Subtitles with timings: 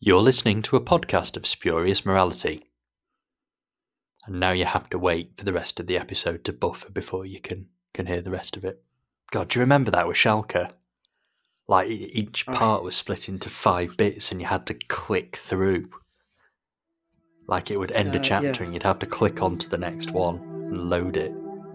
[0.00, 2.62] You're listening to a podcast of spurious morality.
[4.26, 7.26] And now you have to wait for the rest of the episode to buffer before
[7.26, 8.82] you can, can hear the rest of it.
[9.30, 10.70] God, do you remember that with Shalka?
[11.66, 12.52] Like each Oh.
[12.52, 15.90] part was split into five bits and you had to click through.
[17.46, 18.62] Like it would end a Uh, chapter yeah.
[18.62, 21.32] and you'd have to click on to the next one and load it.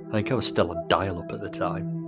[0.08, 2.03] I think I was still on dial up at the time.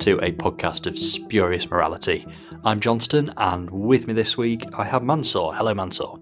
[0.00, 2.26] To a podcast of spurious morality.
[2.64, 5.52] I'm Johnstone, and with me this week I have Mansoor.
[5.54, 6.18] Hello, Mansoor.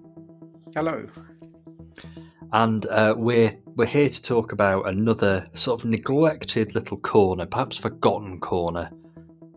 [0.74, 1.06] Hello.
[2.52, 7.76] And uh, we're we're here to talk about another sort of neglected little corner, perhaps
[7.76, 8.90] forgotten corner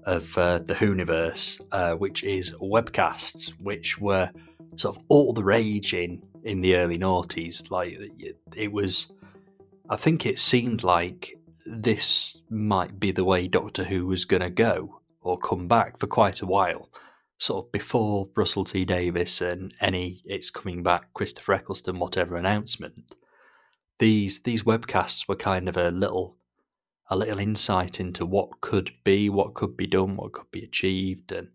[0.03, 4.29] of uh, the Whoniverse, uh, which is webcasts, which were
[4.75, 7.71] sort of all the rage in in the early noughties.
[7.71, 9.11] Like it, it was,
[9.89, 14.49] I think it seemed like this might be the way Doctor Who was going to
[14.49, 16.89] go or come back for quite a while.
[17.37, 23.15] Sort of before Russell T Davies and any it's coming back Christopher Eccleston whatever announcement.
[23.99, 26.37] These these webcasts were kind of a little
[27.09, 31.31] a little insight into what could be, what could be done, what could be achieved,
[31.31, 31.49] and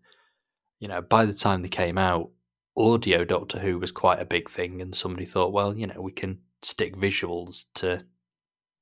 [0.79, 2.29] you know by the time they came out,
[2.77, 6.11] audio Doctor Who was quite a big thing, and somebody thought, well, you know, we
[6.11, 8.03] can stick visuals to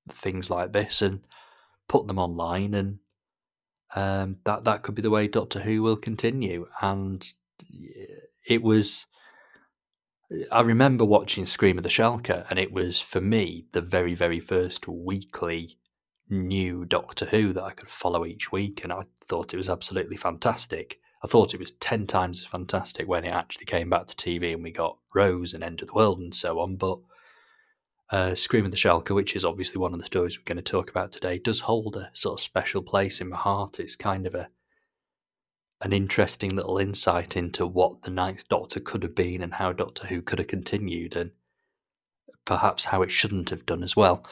[0.09, 1.21] things like this and
[1.87, 2.99] put them online, and
[3.95, 6.67] um, that that could be the way Doctor Who will continue.
[6.81, 7.25] And
[8.47, 9.05] it was.
[10.51, 14.39] I remember watching Scream of the Shalka, and it was for me the very, very
[14.39, 15.77] first weekly
[16.29, 20.17] new Doctor Who that I could follow each week, and I thought it was absolutely
[20.17, 20.99] fantastic.
[21.23, 24.53] I thought it was ten times as fantastic when it actually came back to TV
[24.53, 26.75] and we got Rose and End of the World and so on.
[26.75, 26.99] But
[28.11, 30.71] uh, Scream of the Shalka, which is obviously one of the stories we're going to
[30.71, 33.79] talk about today, does hold a sort of special place in my heart.
[33.79, 34.49] It's kind of a
[35.81, 40.07] an interesting little insight into what the Ninth Doctor could have been and how Doctor
[40.07, 41.31] Who could have continued, and
[42.45, 44.25] perhaps how it shouldn't have done as well.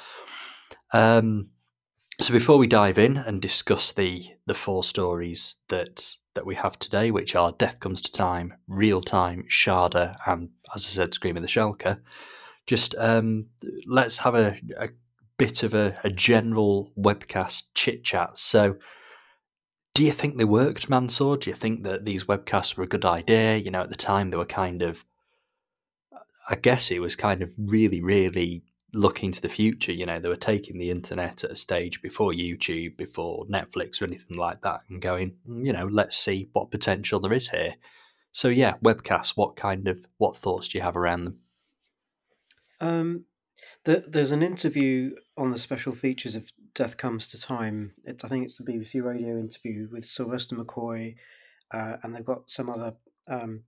[0.94, 1.50] Um,
[2.22, 6.80] so before we dive in and discuss the the four stories that that we have
[6.80, 11.38] today, which are Death Comes to Time, Real Time, Shada, and as I said, Scream
[11.38, 12.00] of the Shalka,
[12.66, 13.48] just um,
[13.86, 14.90] let's have a, a
[15.38, 18.38] bit of a, a general webcast chit chat.
[18.38, 18.76] So,
[19.94, 21.38] do you think they worked, Mansoor?
[21.38, 23.58] Do you think that these webcasts were a good idea?
[23.58, 25.06] You know, at the time they were kind of,
[26.50, 28.64] I guess it was kind of really, really
[28.94, 29.92] looking to the future.
[29.92, 34.06] You know, they were taking the internet at a stage before YouTube, before Netflix or
[34.06, 37.76] anything like that, and going, "Mm, you know, let's see what potential there is here.
[38.32, 39.34] So, yeah, webcasts.
[39.36, 41.40] What kind of what thoughts do you have around them?
[42.84, 43.26] Um,
[43.86, 47.94] the, there's an interview on the special features of Death Comes to Time.
[48.04, 51.16] It's, I think it's the BBC Radio interview with Sylvester McCoy,
[51.74, 52.96] uh, and they've got some other
[53.30, 53.62] um,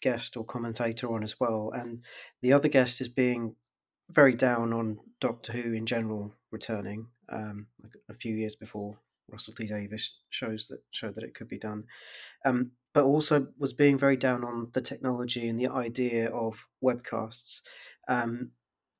[0.00, 1.72] guest or commentator on as well.
[1.74, 2.04] And
[2.42, 3.56] the other guest is being
[4.08, 7.66] very down on Doctor Who in general returning, um,
[8.08, 8.98] a few years before
[9.28, 11.84] Russell T Davies shows that showed that it could be done.
[12.44, 17.60] Um, but also was being very down on the technology and the idea of webcasts.
[18.08, 18.50] Um,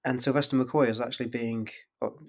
[0.05, 1.69] and Sylvester McCoy was actually being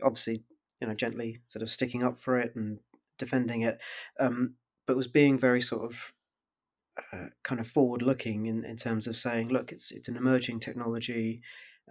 [0.03, 0.43] obviously,
[0.79, 2.79] you know, gently sort of sticking up for it and
[3.17, 3.79] defending it,
[4.19, 4.55] um,
[4.87, 6.13] but was being very sort of
[7.13, 10.59] uh, kind of forward looking in, in terms of saying, look, it's it's an emerging
[10.59, 11.41] technology.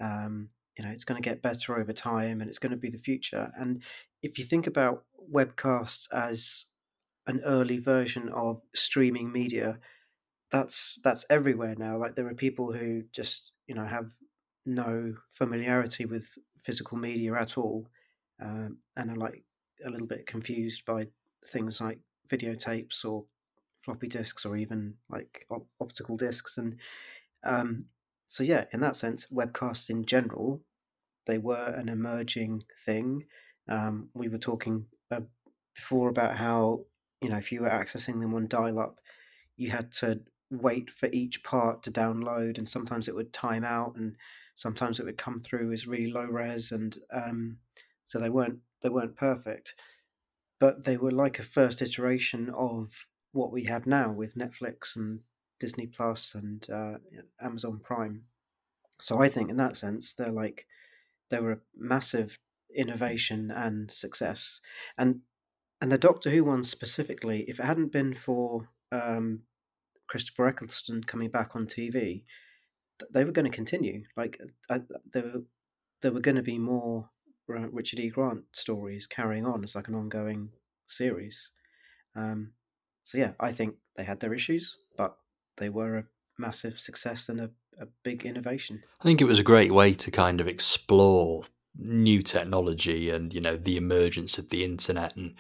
[0.00, 2.90] Um, you know, it's going to get better over time, and it's going to be
[2.90, 3.50] the future.
[3.56, 3.82] And
[4.22, 6.66] if you think about webcasts as
[7.26, 9.78] an early version of streaming media,
[10.50, 11.98] that's that's everywhere now.
[11.98, 14.10] Like there are people who just you know have
[14.74, 17.86] no familiarity with physical media at all,
[18.40, 19.44] um, and are like
[19.84, 21.06] a little bit confused by
[21.46, 22.00] things like
[22.30, 23.24] videotapes or
[23.80, 26.58] floppy disks or even like op- optical discs.
[26.58, 26.76] And
[27.44, 27.86] um,
[28.28, 30.60] so, yeah, in that sense, webcasts in general,
[31.26, 33.24] they were an emerging thing.
[33.68, 35.20] Um, we were talking uh,
[35.74, 36.84] before about how
[37.20, 39.00] you know if you were accessing them on dial-up,
[39.56, 40.20] you had to
[40.50, 44.16] wait for each part to download, and sometimes it would time out, and
[44.60, 47.56] sometimes it would come through as really low res, and um,
[48.04, 49.74] so they weren't they weren't perfect,
[50.58, 55.20] but they were like a first iteration of what we have now with Netflix and
[55.58, 56.98] Disney Plus and uh,
[57.40, 58.24] Amazon Prime.
[59.00, 60.66] So I think in that sense they're like
[61.30, 62.38] they were a massive
[62.76, 64.60] innovation and success,
[64.98, 65.20] and
[65.80, 69.40] and the Doctor Who one specifically, if it hadn't been for um,
[70.06, 72.24] Christopher Eccleston coming back on TV,
[73.12, 74.04] they were going to continue.
[74.16, 74.80] Like I,
[75.12, 75.42] there, were,
[76.02, 77.08] there were going to be more
[77.48, 78.10] Richard E.
[78.10, 80.50] Grant stories carrying on as like an ongoing
[80.86, 81.50] series.
[82.14, 82.52] Um,
[83.04, 85.16] so yeah, I think they had their issues, but
[85.56, 86.04] they were a
[86.38, 87.50] massive success and a,
[87.80, 88.82] a big innovation.
[89.00, 91.44] I think it was a great way to kind of explore
[91.76, 95.34] new technology and you know the emergence of the internet and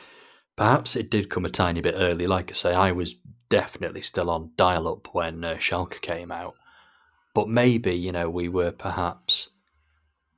[0.60, 2.26] Perhaps it did come a tiny bit early.
[2.26, 3.14] Like I say, I was
[3.48, 6.54] definitely still on dial up when uh, Shalka came out.
[7.40, 9.48] But maybe, you know, we were perhaps,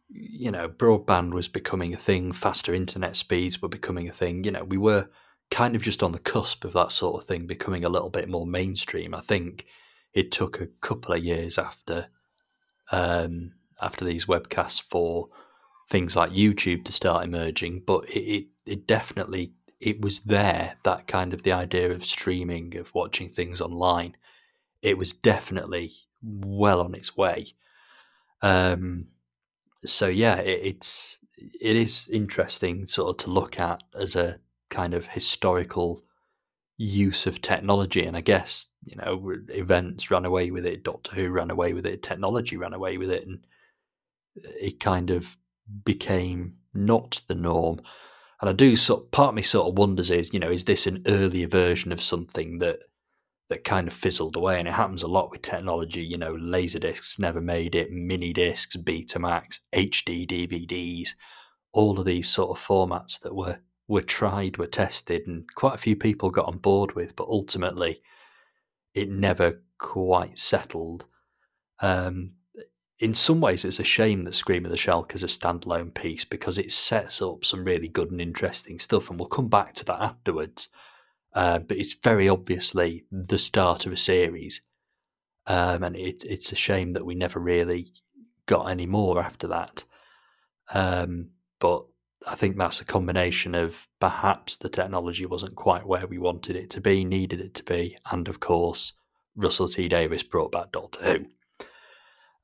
[0.08, 4.44] you know, broadband was becoming a thing, faster internet speeds were becoming a thing.
[4.44, 5.08] You know, we were
[5.50, 8.28] kind of just on the cusp of that sort of thing becoming a little bit
[8.28, 9.16] more mainstream.
[9.16, 9.66] I think
[10.14, 12.06] it took a couple of years after
[12.92, 15.28] um, after these webcasts for
[15.90, 21.08] things like YouTube to start emerging, but it, it, it definitely it was there that
[21.08, 24.16] kind of the idea of streaming of watching things online
[24.82, 27.46] it was definitely well on its way.
[28.42, 29.08] Um,
[29.84, 34.38] so yeah it, it's it is interesting sort of to look at as a
[34.70, 36.02] kind of historical
[36.76, 38.04] use of technology.
[38.04, 41.86] And i guess you know events ran away with it doctor who ran away with
[41.86, 43.46] it technology ran away with it and
[44.34, 45.36] it kind of
[45.84, 47.80] became not the norm.
[48.40, 50.86] And I do sort part of me sort of wonders is, you know, is this
[50.86, 52.80] an earlier version of something that
[53.52, 54.58] that kind of fizzled away?
[54.58, 58.32] And it happens a lot with technology, you know, laser discs never made it, mini
[58.32, 61.10] discs, Betamax, HD DVDs,
[61.72, 63.58] all of these sort of formats that were
[63.88, 68.00] were tried, were tested, and quite a few people got on board with, but ultimately
[68.94, 71.04] it never quite settled.
[71.80, 72.32] Um,
[72.98, 76.24] in some ways, it's a shame that Scream of the Shalka is a standalone piece
[76.24, 79.84] because it sets up some really good and interesting stuff, and we'll come back to
[79.86, 80.68] that afterwards.
[81.34, 84.60] Uh, but it's very obviously the start of a series,
[85.46, 87.92] um, and it, it's a shame that we never really
[88.46, 89.84] got any more after that.
[90.74, 91.84] Um, but
[92.26, 96.70] I think that's a combination of perhaps the technology wasn't quite where we wanted it
[96.70, 98.92] to be, needed it to be, and of course,
[99.34, 101.26] Russell T Davies brought back Doctor Who.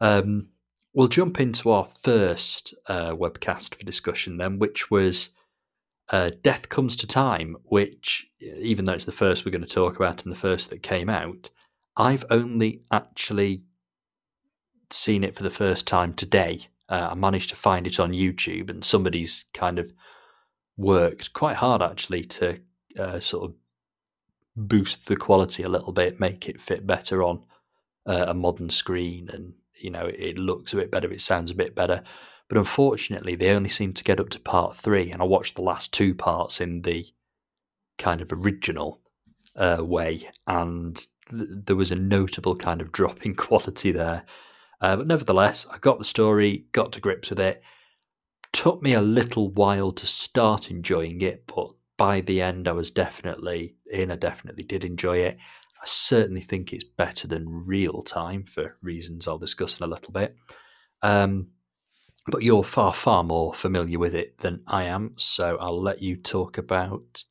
[0.00, 0.48] Um,
[0.94, 5.30] we'll jump into our first uh, webcast for discussion then, which was
[6.10, 9.96] uh, Death Comes to Time, which, even though it's the first we're going to talk
[9.96, 11.50] about and the first that came out,
[11.96, 13.62] I've only actually
[14.90, 16.60] seen it for the first time today.
[16.88, 19.92] Uh, I managed to find it on YouTube, and somebody's kind of
[20.76, 22.58] worked quite hard actually to
[22.98, 23.56] uh, sort of
[24.56, 27.44] boost the quality a little bit, make it fit better on
[28.06, 31.54] uh, a modern screen, and you know, it looks a bit better, it sounds a
[31.54, 32.02] bit better.
[32.48, 35.62] But unfortunately, they only seem to get up to part three, and I watched the
[35.62, 37.06] last two parts in the
[37.98, 39.00] kind of original
[39.56, 40.96] uh, way, and
[41.30, 44.24] th- there was a notable kind of drop in quality there.
[44.80, 47.62] Uh, but nevertheless, I got the story, got to grips with it.
[48.52, 52.90] Took me a little while to start enjoying it, but by the end, I was
[52.90, 54.10] definitely in.
[54.10, 55.36] I definitely did enjoy it.
[55.36, 60.12] I certainly think it's better than real time for reasons I'll discuss in a little
[60.12, 60.34] bit.
[61.02, 61.48] Um,
[62.30, 66.16] but you're far, far more familiar with it than I am, so I'll let you
[66.16, 67.24] talk about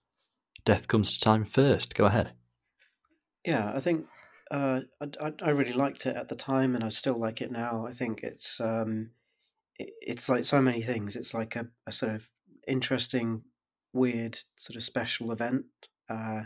[0.65, 1.95] Death Comes to Time first.
[1.95, 2.31] Go ahead.
[3.45, 4.05] Yeah, I think
[4.51, 7.85] uh, I, I really liked it at the time, and I still like it now.
[7.85, 9.11] I think it's um,
[9.77, 11.15] it, it's like so many things.
[11.15, 12.29] It's like a, a, sort of
[12.67, 13.43] interesting,
[13.93, 15.65] weird, sort of special event.
[16.09, 16.43] Uh,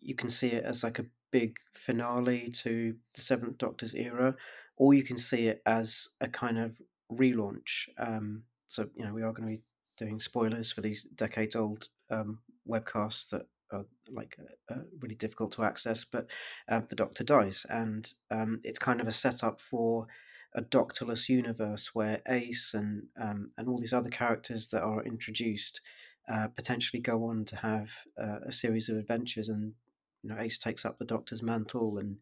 [0.00, 4.34] you can see it as like a big finale to the Seventh Doctor's era,
[4.76, 6.80] or you can see it as a kind of
[7.12, 7.88] relaunch.
[7.98, 9.62] Um, so you know we are going to be
[9.96, 12.38] doing spoilers for these decades-old um,
[12.68, 16.04] webcasts that are like uh, uh, really difficult to access.
[16.04, 16.30] But
[16.68, 20.06] uh, the Doctor dies, and um, it's kind of a setup for
[20.54, 25.80] a Doctorless universe where Ace and um, and all these other characters that are introduced
[26.28, 29.72] uh, potentially go on to have uh, a series of adventures and
[30.22, 32.16] you know Ace takes up the Doctor's mantle and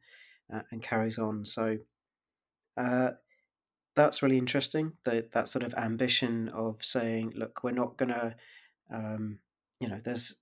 [0.70, 1.44] and carries on.
[1.44, 1.78] So
[2.76, 3.10] uh,
[3.96, 4.94] that's really interesting.
[5.04, 8.36] That that sort of ambition of saying, look, we're not gonna,
[8.90, 9.40] um,
[9.80, 10.36] you know, there's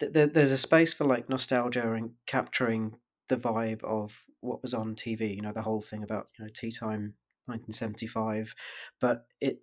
[0.00, 4.94] th- there's a space for like nostalgia and capturing the vibe of what was on
[4.96, 5.34] TV.
[5.34, 7.14] You know, the whole thing about you know tea time,
[7.48, 8.54] 1975,
[9.00, 9.62] but it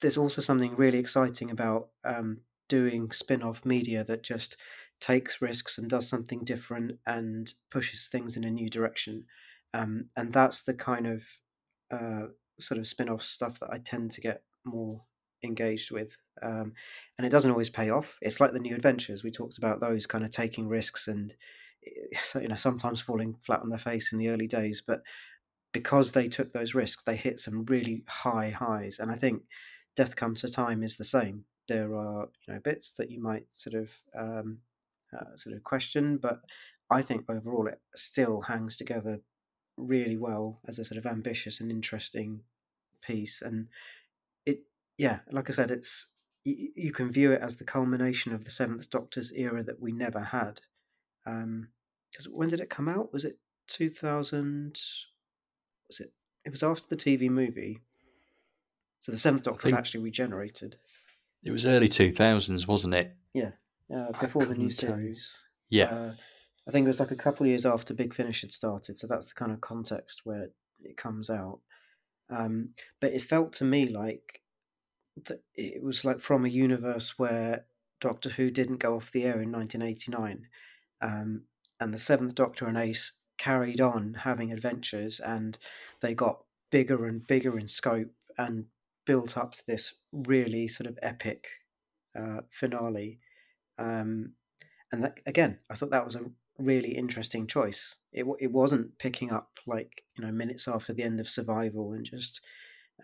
[0.00, 4.56] there's also something really exciting about um, doing spin-off media that just
[5.00, 9.26] takes risks and does something different and pushes things in a new direction.
[9.74, 11.24] Um, and that's the kind of
[11.90, 12.28] uh,
[12.60, 15.02] sort of spin-off stuff that I tend to get more
[15.42, 16.16] engaged with.
[16.42, 16.72] Um,
[17.18, 18.18] and it doesn't always pay off.
[18.22, 19.22] It's like the new adventures.
[19.22, 21.34] We talked about those kind of taking risks and
[22.34, 25.02] you know sometimes falling flat on their face in the early days, but
[25.72, 28.98] because they took those risks, they hit some really high highs.
[28.98, 29.42] And I think
[29.96, 31.44] Death Comes to Time is the same.
[31.68, 34.58] There are you know bits that you might sort of um,
[35.16, 36.40] uh, sort of question, but
[36.90, 39.20] I think overall it still hangs together
[39.86, 42.42] really well as a sort of ambitious and interesting
[43.02, 43.42] piece.
[43.42, 43.68] And
[44.46, 44.60] it,
[44.98, 46.08] yeah, like I said, it's
[46.44, 49.92] you, you can view it as the culmination of the Seventh Doctor's era that we
[49.92, 50.60] never had.
[51.24, 53.12] Because um, when did it come out?
[53.12, 54.80] Was it two thousand?
[55.88, 56.12] Was it?
[56.44, 57.80] It was after the TV movie.
[59.00, 60.76] So the Seventh Doctor had actually regenerated.
[61.42, 63.16] It was early two thousands, wasn't it?
[63.32, 63.52] Yeah,
[63.94, 65.44] uh, before the new series.
[65.70, 65.86] Yeah.
[65.86, 66.12] Uh,
[66.70, 69.08] I think it was like a couple of years after Big Finish had started, so
[69.08, 70.50] that's the kind of context where
[70.80, 71.58] it comes out.
[72.30, 72.68] Um,
[73.00, 74.40] but it felt to me like
[75.56, 77.64] it was like from a universe where
[78.00, 80.46] Doctor Who didn't go off the air in 1989,
[81.02, 81.42] um,
[81.80, 85.58] and the Seventh Doctor and Ace carried on having adventures, and
[86.00, 88.66] they got bigger and bigger in scope and
[89.06, 91.48] built up to this really sort of epic
[92.16, 93.18] uh, finale.
[93.76, 94.34] Um,
[94.92, 96.30] and that, again, I thought that was a
[96.60, 97.98] really interesting choice.
[98.12, 102.04] It it wasn't picking up like you know minutes after the end of Survival and
[102.04, 102.40] just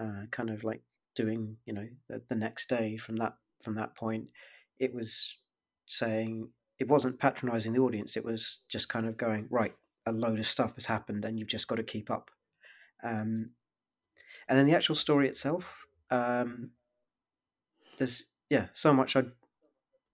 [0.00, 0.82] uh, kind of like
[1.14, 4.28] doing you know the, the next day from that from that point.
[4.78, 5.38] It was
[5.86, 8.16] saying it wasn't patronizing the audience.
[8.16, 9.74] It was just kind of going right.
[10.06, 12.30] A load of stuff has happened, and you've just got to keep up.
[13.02, 13.50] Um,
[14.48, 16.70] and then the actual story itself, um,
[17.98, 19.24] there's yeah so much I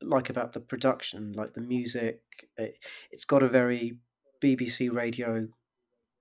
[0.05, 2.21] like about the production, like the music.
[2.57, 2.79] It,
[3.11, 3.97] it's got a very
[4.43, 5.49] BBC radio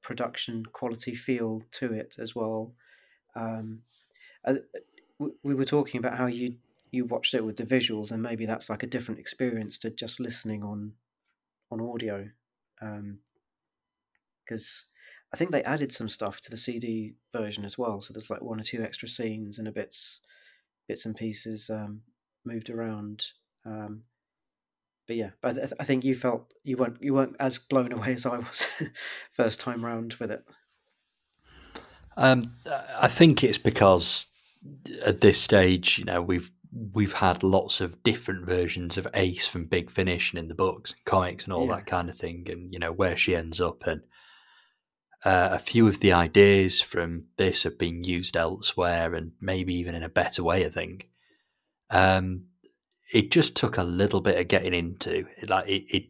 [0.02, 2.74] production quality feel to it as well.
[3.36, 3.80] Um,
[4.46, 4.56] uh,
[5.44, 6.56] we were talking about how you
[6.92, 10.20] you watched it with the visuals, and maybe that's like a different experience to just
[10.20, 10.94] listening on
[11.72, 12.30] on audio.
[12.80, 13.20] Because um,
[15.34, 18.02] I think they added some stuff to the CD version as well.
[18.02, 20.22] So there's like one or two extra scenes and a bits
[20.88, 22.02] bits and pieces um,
[22.44, 23.26] moved around
[23.66, 24.04] um,
[25.08, 27.92] but yeah, but I, th- I, think you felt you weren't you weren't as blown
[27.92, 28.68] away as I was
[29.32, 30.44] first time round with it.
[32.18, 32.54] Um,
[32.98, 34.28] I think it's because
[35.06, 36.52] at this stage, you know, we've
[36.94, 40.92] we've had lots of different versions of Ace from Big Finish and in the books
[40.92, 41.76] and comics and all yeah.
[41.76, 44.02] that kind of thing, and you know where she ends up, and
[45.26, 49.96] uh, a few of the ideas from this have been used elsewhere, and maybe even
[49.96, 50.66] in a better way.
[50.66, 51.10] I think.
[51.90, 52.46] Um,
[53.12, 55.26] it just took a little bit of getting into.
[55.48, 56.06] Like it, it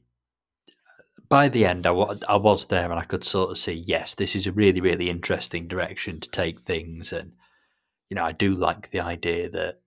[1.27, 1.91] by the end, I,
[2.27, 5.09] I was there and I could sort of see, yes, this is a really, really
[5.09, 7.13] interesting direction to take things.
[7.13, 7.31] And,
[8.09, 9.79] you know, I do like the idea that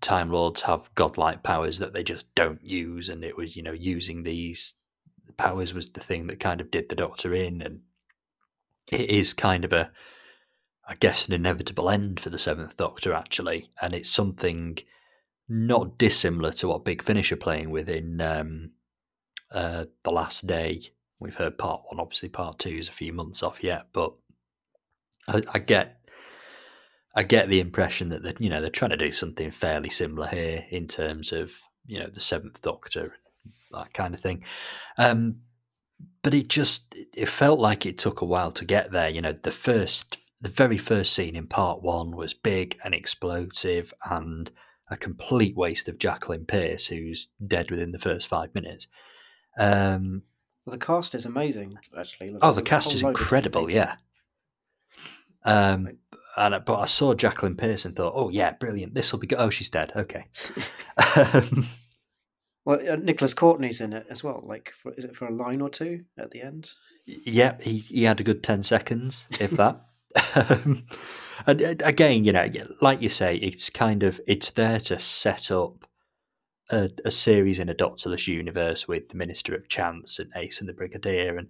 [0.00, 3.08] Time Lords have godlike powers that they just don't use.
[3.08, 4.72] And it was, you know, using these
[5.36, 7.60] powers was the thing that kind of did the Doctor in.
[7.60, 7.80] And
[8.90, 9.90] it is kind of a,
[10.88, 13.70] I guess, an inevitable end for the Seventh Doctor, actually.
[13.82, 14.78] And it's something
[15.50, 18.70] not dissimilar to what Big Finish are playing with in um,
[19.50, 20.80] uh, The Last Day.
[21.18, 24.14] We've heard part one, obviously, part two is a few months off yet, but
[25.28, 25.96] I, I get.
[27.12, 30.28] I get the impression that they you know they're trying to do something fairly similar
[30.28, 31.50] here in terms of
[31.84, 33.14] you know the Seventh Doctor,
[33.72, 34.44] that kind of thing.
[34.96, 35.40] Um,
[36.22, 39.08] but it just it felt like it took a while to get there.
[39.08, 43.92] You know, the first, the very first scene in part one was big and explosive
[44.08, 44.52] and
[44.90, 48.88] a complete waste of Jacqueline Pearce, who's dead within the first five minutes.
[49.58, 50.22] Um,
[50.66, 52.36] well, the cast is amazing, actually.
[52.42, 53.96] oh, the cast is incredible, yeah.
[55.44, 55.98] Um,
[56.36, 58.94] and but I saw Jacqueline Pearce and thought, oh yeah, brilliant.
[58.94, 59.38] This will be good.
[59.38, 59.92] Oh, she's dead.
[59.96, 60.26] Okay.
[61.16, 61.66] um,
[62.64, 64.42] well, uh, Nicholas Courtney's in it as well.
[64.44, 66.70] Like, for, is it for a line or two at the end?
[67.06, 69.80] Yeah, he he had a good ten seconds, if that.
[70.34, 70.84] Um,
[71.46, 72.46] and uh, again, you know,
[72.80, 75.86] like you say, it's kind of it's there to set up
[76.70, 80.68] a, a series in a Doctorless universe with the Minister of Chance and Ace and
[80.68, 81.48] the Brigadier and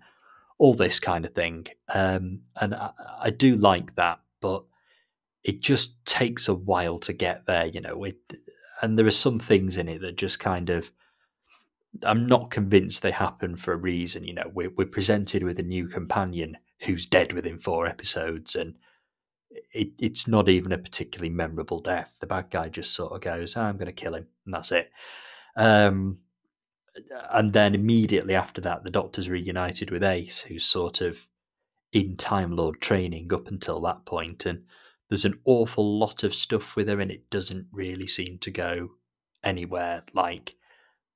[0.58, 1.66] all this kind of thing.
[1.88, 2.90] Um, and I,
[3.22, 4.64] I, do like that, but
[5.42, 8.04] it just takes a while to get there, you know.
[8.04, 8.16] It,
[8.82, 10.90] and there are some things in it that just kind of
[12.04, 14.24] I'm not convinced they happen for a reason.
[14.24, 18.76] You know, we're, we're presented with a new companion who's dead within four episodes, and
[19.72, 22.14] it, it's not even a particularly memorable death.
[22.20, 24.72] The bad guy just sort of goes, oh, "I'm going to kill him," and that's
[24.72, 24.90] it.
[25.56, 26.18] Um,
[27.30, 31.26] and then immediately after that, the Doctor's reunited with Ace, who's sort of
[31.92, 34.64] in Time Lord training up until that point, and
[35.08, 38.90] there's an awful lot of stuff with her, and it doesn't really seem to go
[39.42, 40.02] anywhere.
[40.14, 40.56] Like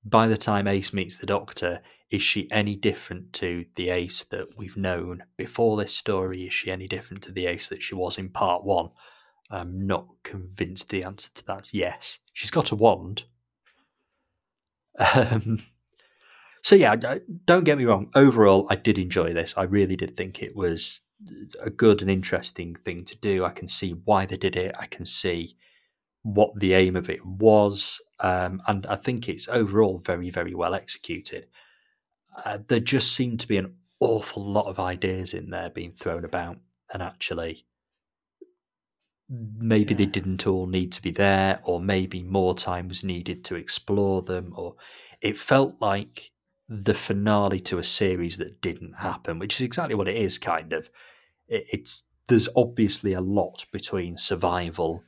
[0.04, 1.80] by the time Ace meets the Doctor,
[2.14, 6.44] is she any different to the Ace that we've known before this story?
[6.44, 8.90] Is she any different to the Ace that she was in part one?
[9.50, 12.18] I'm not convinced the answer to that's yes.
[12.32, 13.24] She's got a wand.
[14.96, 15.64] Um,
[16.62, 16.94] so yeah,
[17.46, 18.10] don't get me wrong.
[18.14, 19.52] Overall, I did enjoy this.
[19.56, 21.00] I really did think it was
[21.60, 23.44] a good and interesting thing to do.
[23.44, 24.72] I can see why they did it.
[24.78, 25.56] I can see
[26.22, 30.74] what the aim of it was, um, and I think it's overall very, very well
[30.74, 31.48] executed.
[32.44, 36.24] Uh, there just seemed to be an awful lot of ideas in there being thrown
[36.24, 36.58] about,
[36.92, 37.66] and actually,
[39.28, 39.98] maybe yeah.
[39.98, 44.22] they didn't all need to be there, or maybe more time was needed to explore
[44.22, 44.74] them, or
[45.20, 46.30] it felt like
[46.68, 50.72] the finale to a series that didn't happen, which is exactly what it is, kind
[50.72, 50.88] of.
[51.48, 55.04] It, it's there's obviously a lot between survival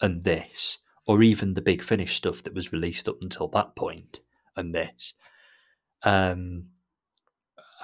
[0.00, 4.20] and this, or even the big finish stuff that was released up until that point
[4.56, 5.14] and this.
[6.02, 6.66] Um,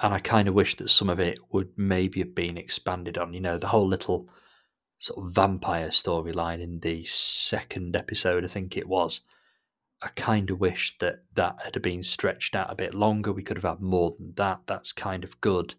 [0.01, 3.33] and I kind of wish that some of it would maybe have been expanded on.
[3.33, 4.29] You know, the whole little
[4.99, 9.21] sort of vampire storyline in the second episode, I think it was.
[10.01, 13.33] I kind of wish that that had been stretched out a bit longer.
[13.33, 14.61] We could have had more than that.
[14.67, 15.73] That's kind of good.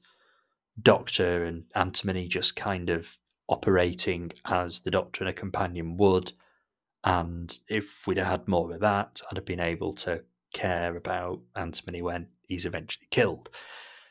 [0.81, 3.17] Doctor and Antimony just kind of
[3.49, 6.33] operating as the Doctor and a companion would.
[7.05, 12.03] And if we'd had more of that, I'd have been able to care about Antimony
[12.03, 13.51] when he's eventually killed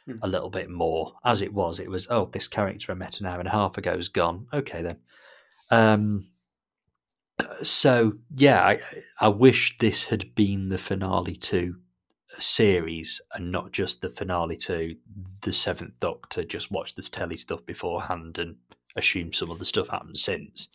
[0.07, 0.17] mm.
[0.21, 1.13] a little bit more.
[1.23, 3.77] As it was, it was, oh, this character I met an hour and a half
[3.77, 4.47] ago is gone.
[4.53, 4.97] Okay, then.
[5.69, 6.27] Um,
[7.61, 8.79] so, yeah, I,
[9.19, 11.75] I wish this had been the finale to
[12.37, 14.95] a series and not just the finale to
[15.41, 16.43] the Seventh Doctor.
[16.43, 18.55] Just watch this telly stuff beforehand and
[18.95, 20.69] assume some of the stuff happened since.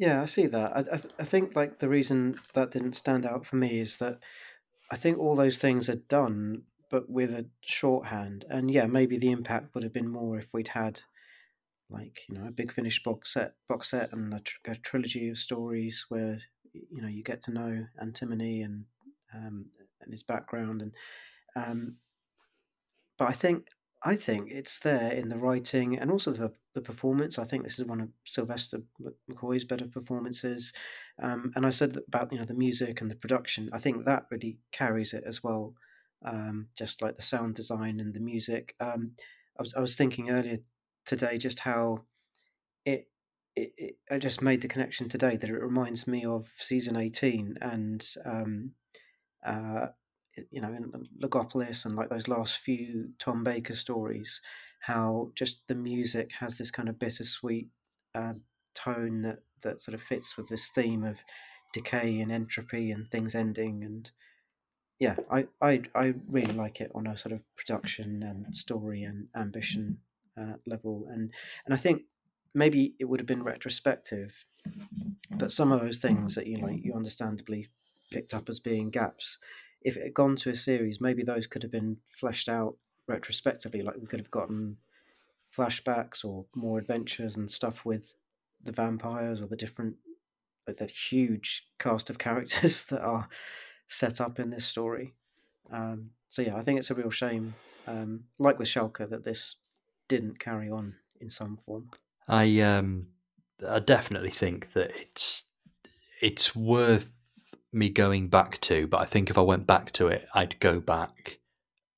[0.00, 0.74] Yeah, I see that.
[0.74, 4.18] I, I, I think like the reason that didn't stand out for me is that
[4.90, 8.46] I think all those things are done, but with a shorthand.
[8.48, 11.02] And yeah, maybe the impact would have been more if we'd had
[11.90, 15.28] like you know a big finished box set, box set, and a, tr- a trilogy
[15.28, 16.38] of stories where
[16.72, 18.86] you know you get to know Antimony and
[19.34, 19.66] um,
[20.00, 20.92] and his background and
[21.56, 21.96] um,
[23.18, 23.66] but I think
[24.02, 27.38] I think it's there in the writing and also the, the performance.
[27.38, 28.80] I think this is one of Sylvester
[29.30, 30.72] McCoy's better performances.
[31.22, 33.68] Um, and I said about you know the music and the production.
[33.72, 35.74] I think that really carries it as well.
[36.24, 38.74] Um, just like the sound design and the music.
[38.80, 39.12] Um,
[39.58, 40.58] I was I was thinking earlier
[41.04, 42.04] today just how
[42.86, 43.08] it,
[43.56, 47.56] it, it I just made the connection today that it reminds me of season eighteen
[47.60, 48.72] and um,
[49.44, 49.88] uh,
[50.50, 54.40] you know, in Logopolis and like those last few Tom Baker stories,
[54.80, 57.68] how just the music has this kind of bittersweet
[58.14, 58.34] uh,
[58.74, 61.18] tone that, that sort of fits with this theme of
[61.72, 63.82] decay and entropy and things ending.
[63.84, 64.10] And
[64.98, 69.28] yeah, I, I, I really like it on a sort of production and story and
[69.36, 69.98] ambition
[70.40, 71.06] uh, level.
[71.10, 71.30] And,
[71.66, 72.02] and I think
[72.54, 74.46] maybe it would have been retrospective,
[75.30, 77.68] but some of those things that you like, you understandably
[78.10, 79.38] picked up as being gaps
[79.82, 83.82] if it had gone to a series, maybe those could have been fleshed out retrospectively.
[83.82, 84.76] Like we could have gotten
[85.56, 88.14] flashbacks or more adventures and stuff with
[88.62, 89.96] the vampires or the different,
[90.66, 93.28] like that huge cast of characters that are
[93.86, 95.14] set up in this story.
[95.72, 97.54] Um, so yeah, I think it's a real shame,
[97.86, 99.56] um, like with Shalka, that this
[100.08, 101.90] didn't carry on in some form.
[102.28, 103.08] I um,
[103.68, 105.44] I definitely think that it's
[106.20, 107.08] it's worth
[107.72, 110.80] me going back to, but I think if I went back to it, I'd go
[110.80, 111.38] back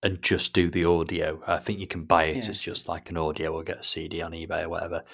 [0.02, 1.42] and just do the audio.
[1.46, 2.50] I think you can buy it yeah.
[2.50, 5.04] as just like an audio or get a CD on eBay or whatever.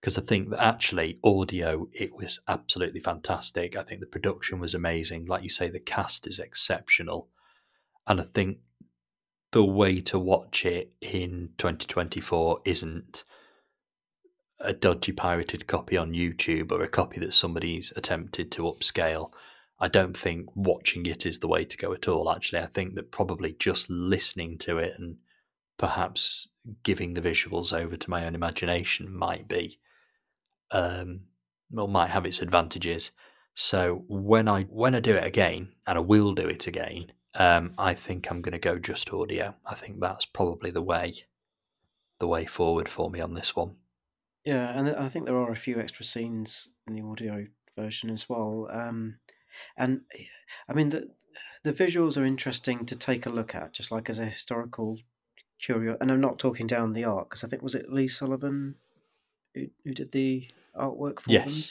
[0.00, 3.74] Because I think that actually audio, it was absolutely fantastic.
[3.74, 5.24] I think the production was amazing.
[5.24, 7.28] Like you say, the cast is exceptional.
[8.06, 8.58] And I think
[9.52, 13.24] the way to watch it in 2024 isn't
[14.60, 19.30] a dodgy pirated copy on YouTube or a copy that somebody's attempted to upscale.
[19.78, 22.30] I don't think watching it is the way to go at all.
[22.30, 25.16] Actually, I think that probably just listening to it and
[25.76, 26.48] perhaps
[26.82, 29.78] giving the visuals over to my own imagination might be,
[30.70, 31.22] um,
[31.70, 33.10] well, might have its advantages.
[33.54, 37.74] So when I when I do it again, and I will do it again, um,
[37.76, 39.54] I think I'm going to go just audio.
[39.66, 41.14] I think that's probably the way,
[42.20, 43.76] the way forward for me on this one.
[44.44, 48.28] Yeah, and I think there are a few extra scenes in the audio version as
[48.28, 48.68] well.
[48.70, 49.16] Um,
[49.76, 50.24] and eh,
[50.68, 51.10] I mean the
[51.62, 54.98] the visuals are interesting to take a look at, just like as a historical
[55.58, 55.96] curio.
[56.00, 58.74] And I'm not talking down the art because I think was it Lee Sullivan
[59.54, 61.44] who, who did the artwork for yes.
[61.44, 61.62] them.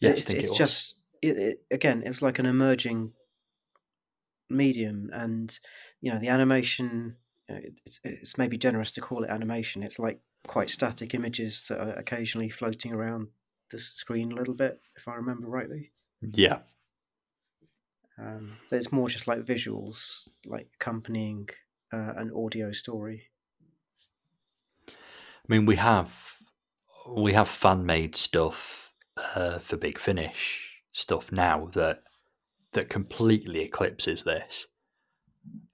[0.00, 3.12] Yes, it's, it's it just it, it, again, it was like an emerging
[4.48, 5.58] medium, and
[6.00, 7.16] you know the animation.
[7.48, 9.82] You know, it- it's it's maybe generous to call it animation.
[9.82, 13.28] It's like quite static images that are occasionally floating around
[13.70, 15.90] the screen a little bit, if I remember rightly.
[16.20, 16.60] Yeah,
[18.18, 21.48] Um, so it's more just like visuals, like accompanying
[21.92, 23.24] uh, an audio story.
[24.88, 24.92] I
[25.48, 26.36] mean we have
[27.08, 32.02] we have fan made stuff uh, for Big Finish stuff now that
[32.72, 34.66] that completely eclipses this.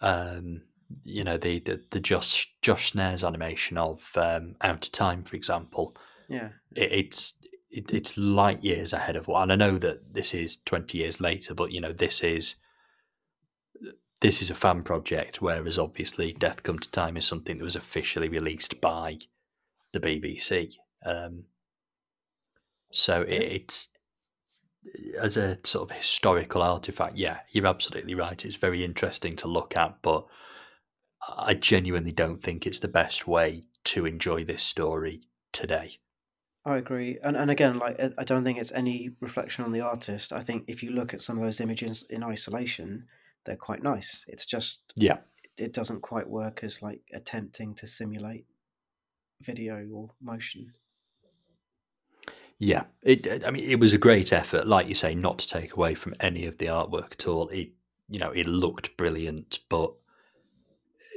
[0.00, 0.62] Um,
[1.04, 5.36] you know the the, the Josh Josh Snares animation of um, Out of Time, for
[5.36, 5.96] example.
[6.28, 7.34] Yeah, it, it's
[7.72, 9.42] it, it's light years ahead of what.
[9.42, 12.56] And I know that this is twenty years later, but you know this is
[14.20, 17.76] this is a fan project, whereas obviously Death Come to Time is something that was
[17.76, 19.18] officially released by
[19.92, 20.74] the BBC.
[21.04, 21.44] Um,
[22.92, 23.88] so it, it's
[25.20, 27.16] as a sort of historical artifact.
[27.16, 28.44] Yeah, you're absolutely right.
[28.44, 30.26] It's very interesting to look at, but
[31.36, 35.98] I genuinely don't think it's the best way to enjoy this story today.
[36.64, 37.18] I agree.
[37.22, 40.32] And and again, like I I don't think it's any reflection on the artist.
[40.32, 43.06] I think if you look at some of those images in isolation,
[43.44, 44.24] they're quite nice.
[44.28, 45.18] It's just Yeah.
[45.56, 48.46] it doesn't quite work as like attempting to simulate
[49.40, 50.72] video or motion.
[52.58, 53.44] Yeah, it.
[53.44, 56.14] I mean, it was a great effort, like you say, not to take away from
[56.20, 57.48] any of the artwork at all.
[57.48, 57.70] It,
[58.08, 59.92] you know, it looked brilliant, but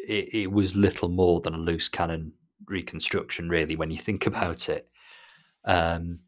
[0.08, 2.34] it, it was little more than a loose cannon
[2.65, 4.89] reconstruction, really, when you think about it.
[5.65, 6.19] Um,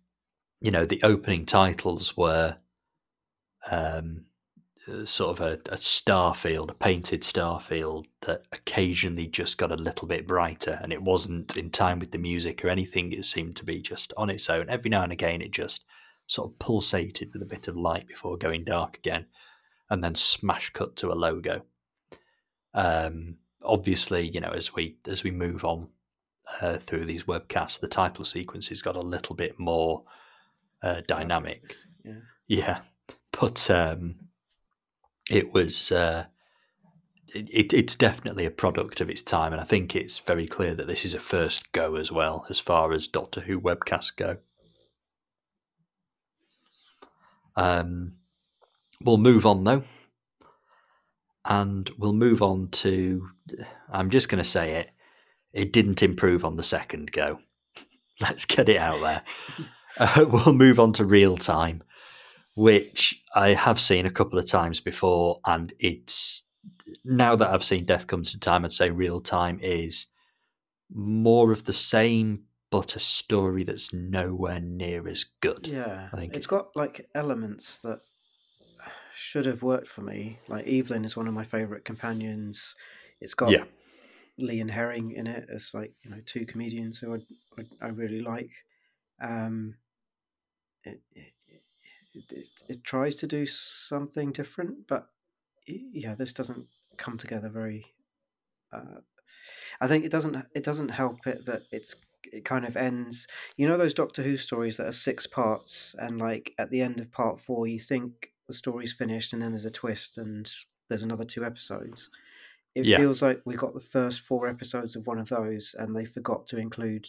[0.59, 2.57] you know, the opening titles were
[3.69, 4.25] um,
[5.05, 9.75] sort of a, a star field, a painted star field that occasionally just got a
[9.75, 13.11] little bit brighter, and it wasn't in time with the music or anything.
[13.11, 14.69] It seemed to be just on its own.
[14.69, 15.83] Every now and again, it just
[16.27, 19.25] sort of pulsated with a bit of light before going dark again,
[19.89, 21.63] and then smash cut to a logo.
[22.73, 25.89] Um, obviously, you know, as we as we move on
[26.61, 30.03] uh, through these webcasts, the title sequences got a little bit more
[30.81, 31.75] uh, dynamic.
[32.03, 32.13] Yeah.
[32.47, 32.79] Yeah,
[33.37, 34.15] but um,
[35.29, 36.25] it was uh,
[37.33, 40.73] it, it, it's definitely a product of its time, and I think it's very clear
[40.75, 44.37] that this is a first go as well as far as Doctor Who webcasts go.
[47.55, 48.13] Um,
[49.03, 49.83] we'll move on though,
[51.43, 53.27] and we'll move on to.
[53.91, 54.91] I'm just going to say it.
[55.57, 57.39] It didn't improve on the second go.
[58.21, 59.21] Let's get it out there.
[59.99, 61.81] Uh, we'll move on to real time,
[62.53, 66.45] which I have seen a couple of times before, and it's
[67.03, 70.05] now that I've seen Death Comes to Time, I'd say real time is
[70.93, 75.67] more of the same, but a story that's nowhere near as good.
[75.67, 78.01] Yeah, I think it's it- got like elements that
[79.15, 80.37] should have worked for me.
[80.47, 82.75] Like Evelyn is one of my favorite companions.
[83.19, 83.63] It's got Yeah.
[84.37, 87.19] Lee and Herring in it as like you know two comedians who I
[87.57, 88.51] I, I really like.
[89.19, 89.75] Um,
[90.83, 91.33] it, it,
[92.13, 95.07] it, it, tries to do something different, but
[95.65, 97.85] yeah, this doesn't come together very.
[98.71, 99.01] Uh,
[99.81, 100.37] I think it doesn't.
[100.53, 103.27] It doesn't help it that it's it kind of ends.
[103.57, 106.99] You know those Doctor Who stories that are six parts, and like at the end
[106.99, 110.51] of part four, you think the story's finished, and then there's a twist, and
[110.89, 112.09] there's another two episodes.
[112.75, 112.97] It Yeah.
[112.97, 116.45] feels like we got the first four episodes of one of those, and they forgot
[116.47, 117.07] to include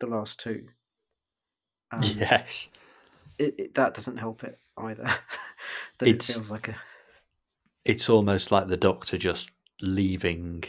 [0.00, 0.68] the last two.
[1.92, 2.70] Um, yes.
[3.38, 5.04] it, it, that doesn't help it either.
[5.98, 6.76] that It's- it feels like a
[7.84, 10.64] It's almost like the Doctor just leaving,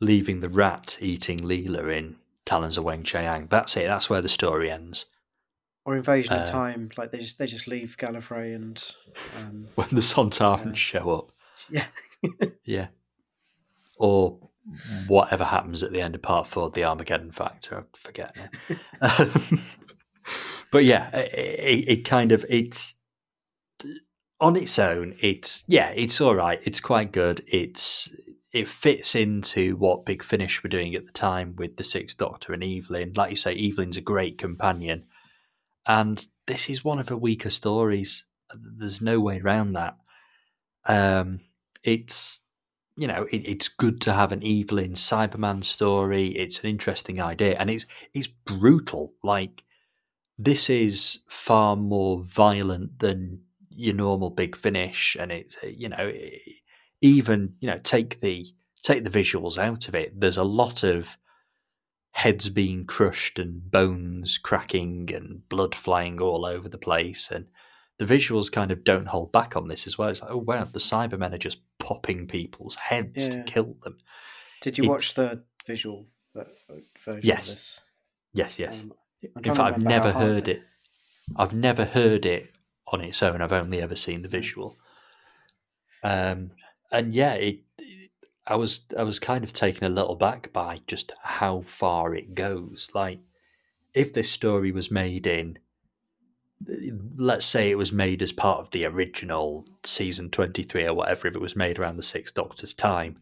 [0.00, 3.48] leaving the rat eating Leela in Talons of Weng Chiang.
[3.50, 3.86] That's it.
[3.88, 5.04] That's where the story ends.
[5.84, 6.90] or invasion Uh, of time.
[6.96, 8.82] Like they just they just leave Gallifrey and
[9.38, 10.72] um, When the Sontarans Yeah.
[10.74, 11.32] show up.
[11.68, 11.86] yeah,
[12.64, 12.88] Yeah.
[14.00, 14.38] Or
[15.08, 17.78] whatever happens at the end of part four, the Armageddon factor.
[17.78, 18.34] I forget.
[19.00, 19.62] Um,
[20.70, 23.00] but yeah, it, it, it kind of it's
[24.40, 25.16] on its own.
[25.20, 26.60] It's yeah, it's all right.
[26.64, 27.44] It's quite good.
[27.46, 28.08] It's
[28.52, 32.52] it fits into what Big Finish were doing at the time with the Sixth Doctor
[32.52, 33.12] and Evelyn.
[33.14, 35.04] Like you say, Evelyn's a great companion,
[35.86, 38.24] and this is one of her weaker stories.
[38.54, 39.96] There's no way around that.
[40.86, 41.40] Um,
[41.82, 42.40] it's
[43.00, 46.26] you know it, it's good to have an Evelyn Cyberman story.
[46.36, 49.14] It's an interesting idea, and it's it's brutal.
[49.24, 49.62] Like
[50.38, 56.12] this is far more violent than your normal big finish, and it's uh, you know
[57.00, 58.46] even you know take the
[58.82, 60.20] take the visuals out of it.
[60.20, 61.16] There's a lot of
[62.12, 67.46] heads being crushed and bones cracking and blood flying all over the place and
[68.00, 70.08] the visuals kind of don't hold back on this as well.
[70.08, 73.28] It's like, oh wow, the Cybermen are just popping people's heads yeah.
[73.28, 73.98] to kill them.
[74.62, 74.88] Did you it's...
[74.88, 77.40] watch the visual version yes.
[77.40, 77.80] of this?
[78.32, 78.80] Yes, yes.
[78.80, 78.94] Um,
[79.44, 80.62] In fact, I've never heard it.
[81.36, 82.50] I've never heard it
[82.86, 83.42] on its own.
[83.42, 84.78] I've only ever seen the visual.
[86.02, 86.52] Um,
[86.90, 87.60] and yeah, it,
[88.46, 92.34] I was I was kind of taken a little back by just how far it
[92.34, 92.88] goes.
[92.94, 93.18] Like,
[93.92, 95.58] if this story was made in,
[97.16, 101.28] let's say it was made as part of the original season twenty three or whatever,
[101.28, 103.16] if it was made around the Sixth Doctor's time,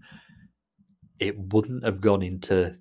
[1.19, 2.77] it wouldn't have gone into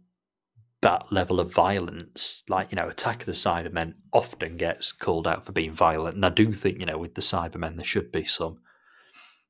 [0.82, 2.44] that level of violence.
[2.48, 6.16] Like, you know, Attack of the Cybermen often gets called out for being violent.
[6.16, 8.60] And I do think, you know, with the Cybermen, there should be some,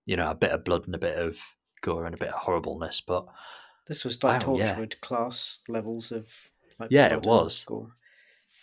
[0.05, 1.37] you know, a bit of blood and a bit of
[1.81, 3.01] gore and a bit of horribleness.
[3.01, 3.25] But
[3.87, 4.99] this was like wow, Torchwood yeah.
[5.01, 6.31] class levels of.
[6.79, 7.65] Like, yeah, it was.
[7.69, 7.91] Um,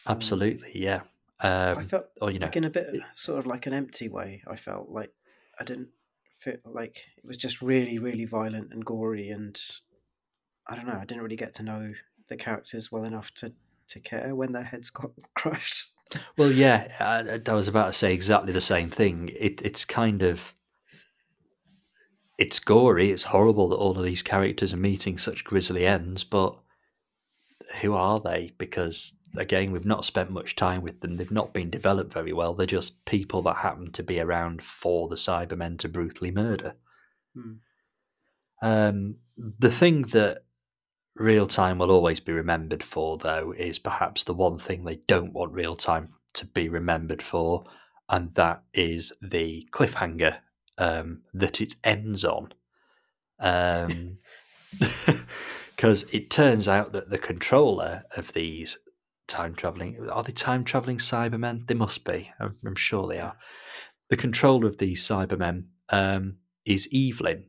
[0.07, 1.01] Absolutely, yeah.
[1.41, 3.75] Um, I felt or, you know, like in a bit it, sort of like an
[3.75, 4.43] empty way.
[4.47, 5.11] I felt like
[5.59, 5.89] I didn't
[6.39, 9.59] feel like it was just really, really violent and gory, and
[10.67, 10.99] I don't know.
[11.01, 11.93] I didn't really get to know
[12.29, 13.53] the characters well enough to
[13.89, 15.91] to care when their heads got crushed.
[16.37, 19.31] Well, yeah, I, I was about to say exactly the same thing.
[19.37, 20.55] It, it's kind of
[22.39, 23.11] it's gory.
[23.11, 26.57] It's horrible that all of these characters are meeting such grisly ends, but
[27.81, 28.53] who are they?
[28.59, 31.17] Because again, we've not spent much time with them.
[31.17, 32.55] They've not been developed very well.
[32.55, 36.75] They're just people that happen to be around for the Cybermen to brutally murder.
[37.35, 37.53] Hmm.
[38.63, 40.45] Um, the thing that
[41.17, 45.33] real time will always be remembered for, though, is perhaps the one thing they don't
[45.33, 47.65] want real time to be remembered for,
[48.09, 50.39] and that is the cliffhanger
[50.79, 52.53] um, that it ends on.
[53.39, 54.19] Um,
[55.77, 58.79] because it turns out that the controller of these
[59.27, 61.67] time traveling are they time traveling Cybermen?
[61.67, 62.31] They must be.
[62.39, 63.37] I'm, I'm, sure they are.
[64.11, 67.47] The controller of these Cybermen um, is Evelyn.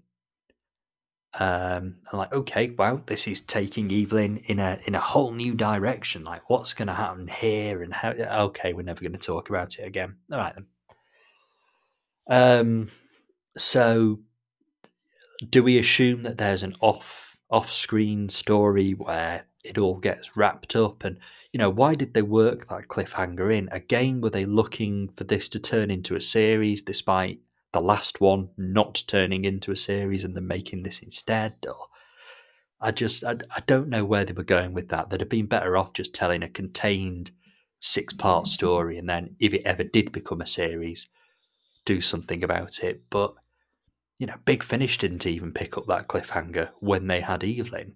[1.37, 5.53] Um, I'm like, okay, wow, this is taking Evelyn in a in a whole new
[5.53, 6.23] direction.
[6.23, 7.83] Like, what's going to happen here?
[7.83, 8.11] And how?
[8.11, 10.15] Okay, we're never going to talk about it again.
[10.31, 10.65] All right then.
[12.27, 12.91] Um,
[13.57, 14.19] so,
[15.49, 20.75] do we assume that there's an off off screen story where it all gets wrapped
[20.77, 21.03] up?
[21.03, 21.17] And
[21.55, 23.69] you know, why did they work that cliffhanger in?
[23.71, 27.39] Again, were they looking for this to turn into a series, despite
[27.71, 31.55] the last one not turning into a series and then making this instead?
[31.65, 31.87] Or
[32.81, 35.09] I just I, I don't know where they were going with that.
[35.09, 37.31] They'd have been better off just telling a contained
[37.79, 38.49] six part mm.
[38.49, 41.07] story, and then if it ever did become a series,
[41.85, 43.09] do something about it.
[43.09, 43.33] But
[44.17, 47.95] you know, Big Finish didn't even pick up that cliffhanger when they had Evelyn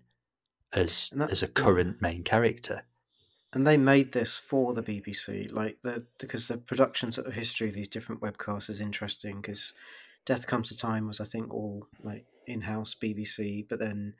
[0.71, 2.85] as that, as a current main character.
[3.53, 7.67] And they made this for the BBC, like the because the production sort of history
[7.69, 9.41] of these different webcasts is interesting.
[9.41, 9.73] Because
[10.25, 14.13] Death Comes to Time was, I think, all like in-house BBC, but then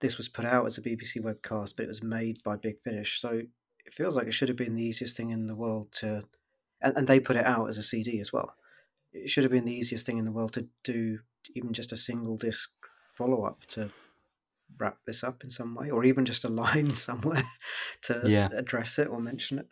[0.00, 3.20] this was put out as a BBC webcast, but it was made by Big Finish.
[3.20, 3.30] So
[3.84, 6.24] it feels like it should have been the easiest thing in the world to,
[6.82, 8.54] and, and they put it out as a CD as well
[9.12, 11.18] it should have been the easiest thing in the world to do
[11.54, 12.70] even just a single disc
[13.12, 13.90] follow up to
[14.78, 17.44] wrap this up in some way, or even just a line somewhere
[18.02, 18.48] to yeah.
[18.56, 19.70] address it or mention it.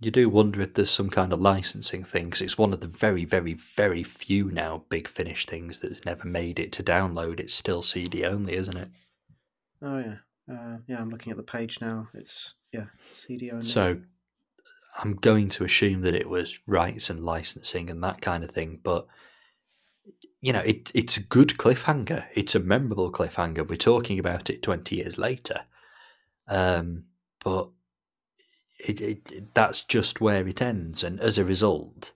[0.00, 2.88] You do wonder if there's some kind of licensing thing because it's one of the
[2.88, 7.40] very, very, very few now big finish things that's never made it to download.
[7.40, 8.88] It's still CD only, isn't it?
[9.80, 10.16] Oh yeah,
[10.52, 10.98] uh, yeah.
[10.98, 12.08] I'm looking at the page now.
[12.12, 13.64] It's yeah, CD only.
[13.64, 13.98] So
[14.98, 18.80] I'm going to assume that it was rights and licensing and that kind of thing,
[18.82, 19.06] but
[20.40, 22.24] you know, it, it's a good cliffhanger.
[22.34, 23.68] It's a memorable cliffhanger.
[23.68, 25.62] We're talking about it 20 years later.
[26.48, 27.04] Um,
[27.42, 27.70] but
[28.78, 31.02] it, it, that's just where it ends.
[31.02, 32.12] And as a result,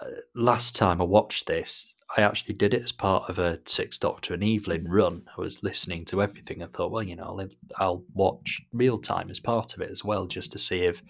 [0.00, 3.98] uh, last time I watched this, I actually did it as part of a Six
[3.98, 5.24] Doctor and Evelyn run.
[5.36, 6.62] I was listening to everything.
[6.62, 10.04] I thought, well, you know, I'll, I'll watch real time as part of it as
[10.04, 11.02] well, just to see if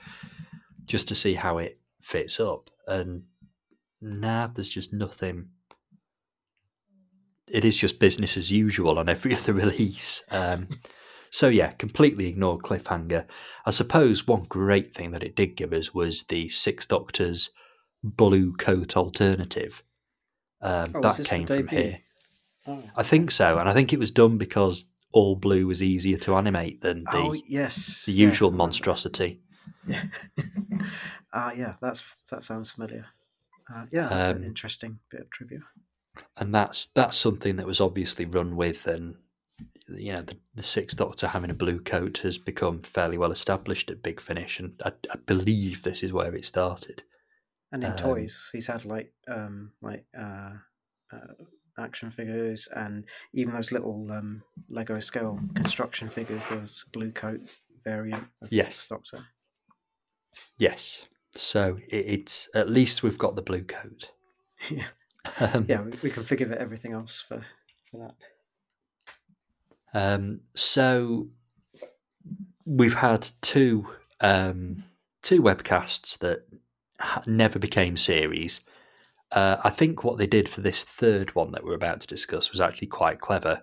[0.85, 2.71] just to see how it fits up.
[2.87, 3.25] And
[4.01, 5.51] nah, there's just nothing.
[7.51, 10.23] It is just business as usual on every other release.
[10.31, 10.69] Um,
[11.31, 13.27] so yeah, completely ignored cliffhanger.
[13.67, 17.51] I suppose one great thing that it did give us was the Six Doctors
[18.03, 19.83] blue coat alternative.
[20.63, 22.01] Um, Oh, that came from here.
[22.67, 26.19] Oh, I think so, and I think it was done because all blue was easier
[26.19, 28.65] to animate than the, oh yes, the usual remember.
[28.65, 29.41] monstrosity.
[29.87, 30.05] Yeah.
[31.31, 33.05] Ah, yeah, that's that sounds familiar.
[33.73, 35.61] Uh, yeah, that's an Um, interesting bit of trivia.
[36.37, 39.17] And that's that's something that was obviously run with and
[39.89, 43.91] you know the, the sixth doctor having a blue coat has become fairly well established
[43.91, 47.03] at big finish and i, I believe this is where it started
[47.73, 50.53] And in um, toys, he's had like um like uh,
[51.13, 51.35] uh
[51.79, 53.05] action figures and
[53.35, 56.45] even those little um Lego scale construction figures.
[56.47, 57.41] There was a blue coat
[57.85, 58.67] variant of the Yes.
[58.67, 59.25] Sixth Doctor.
[60.59, 64.11] yes so it, it's at least we've got the blue coat
[64.71, 64.87] yeah,
[65.41, 67.45] um, yeah, we, we can forgive it everything else for
[67.91, 68.15] for
[69.95, 70.03] that.
[70.15, 71.29] um, so
[72.65, 73.89] we've had two
[74.21, 74.85] um,
[75.23, 76.47] two webcasts that
[76.99, 78.61] ha- never became series
[79.33, 82.51] uh, I think what they did for this third one that we're about to discuss
[82.51, 83.63] was actually quite clever,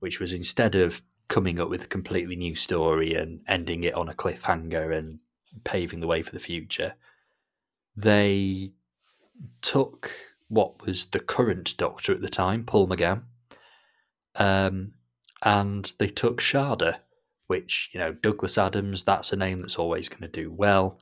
[0.00, 4.08] which was instead of coming up with a completely new story and ending it on
[4.08, 5.18] a cliffhanger and
[5.64, 6.94] paving the way for the future,
[7.94, 8.72] they
[9.60, 10.12] took
[10.52, 13.22] what was the current Doctor at the time, Paul McGann,
[14.34, 14.92] um,
[15.42, 16.98] and they took Shada,
[17.46, 20.98] which, you know, Douglas Adams, that's a name that's always going to do well.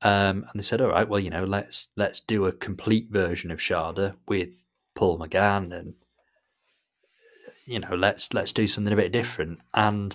[0.00, 3.50] Um, and they said, "All right, well, you know, let's let's do a complete version
[3.50, 5.94] of Shada with Paul McGann, and
[7.66, 10.14] you know, let's let's do something a bit different." And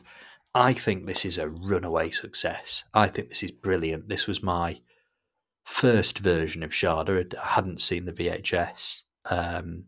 [0.55, 2.83] I think this is a runaway success.
[2.93, 4.07] I think this is brilliant.
[4.10, 4.79] This was my
[5.67, 7.36] first version of Shada.
[7.38, 9.84] I hadn't seen the VHS um,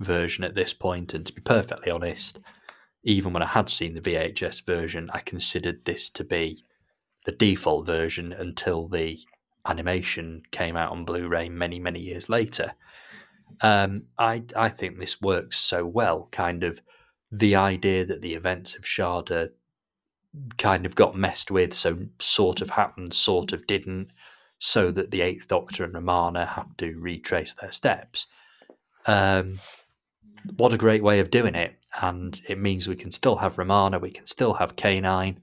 [0.00, 2.38] version at this point, and to be perfectly honest,
[3.02, 6.62] even when I had seen the VHS version, I considered this to be
[7.26, 9.18] the default version until the
[9.66, 12.74] animation came out on Blu-ray many, many years later.
[13.60, 16.28] Um, I I think this works so well.
[16.30, 16.80] Kind of
[17.30, 19.50] the idea that the events of Sharda
[20.58, 24.10] kind of got messed with, so sort of happened, sort of didn't,
[24.64, 28.28] so that the Eighth Doctor and Romana have to retrace their steps.
[29.04, 29.58] Um,
[30.56, 33.98] what a great way of doing it, and it means we can still have Romana,
[33.98, 35.36] we can still have K9.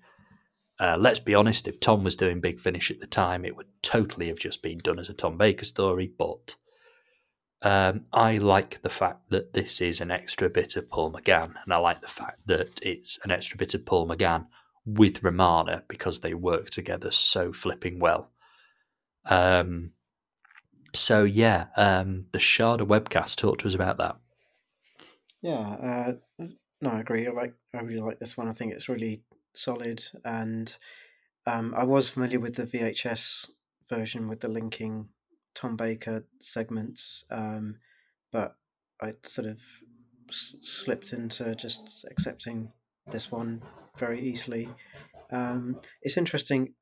[0.80, 3.68] Uh, let's be honest, if Tom was doing Big Finish at the time, it would
[3.84, 6.12] totally have just been done as a Tom Baker story.
[6.18, 6.56] But
[7.62, 11.72] um, I like the fact that this is an extra bit of Paul McGann, and
[11.72, 14.48] I like the fact that it's an extra bit of Paul McGann
[14.84, 18.31] with Romana because they work together so flipping well.
[19.26, 19.94] Um,
[20.94, 24.18] so yeah, um, the Shada webcast talked to us about that.
[25.42, 25.60] Yeah,
[26.40, 26.46] uh,
[26.82, 27.28] no, I agree.
[27.28, 28.48] I like, I really like this one.
[28.48, 29.24] I think it's really
[29.56, 30.76] solid, and
[31.46, 33.50] um, I was familiar with the VHS
[33.90, 35.10] version with the linking
[35.56, 37.80] Tom Baker segments, um,
[38.32, 38.56] but
[39.02, 39.62] I sort of
[40.30, 42.72] s- slipped into just accepting
[43.08, 43.64] this one
[43.98, 44.70] very easily.
[45.32, 46.76] Um, it's interesting.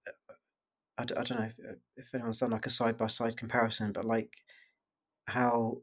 [1.00, 3.38] I, d- I don't know if, uh, if anyone's done like a side by side
[3.38, 4.34] comparison, but like
[5.28, 5.78] how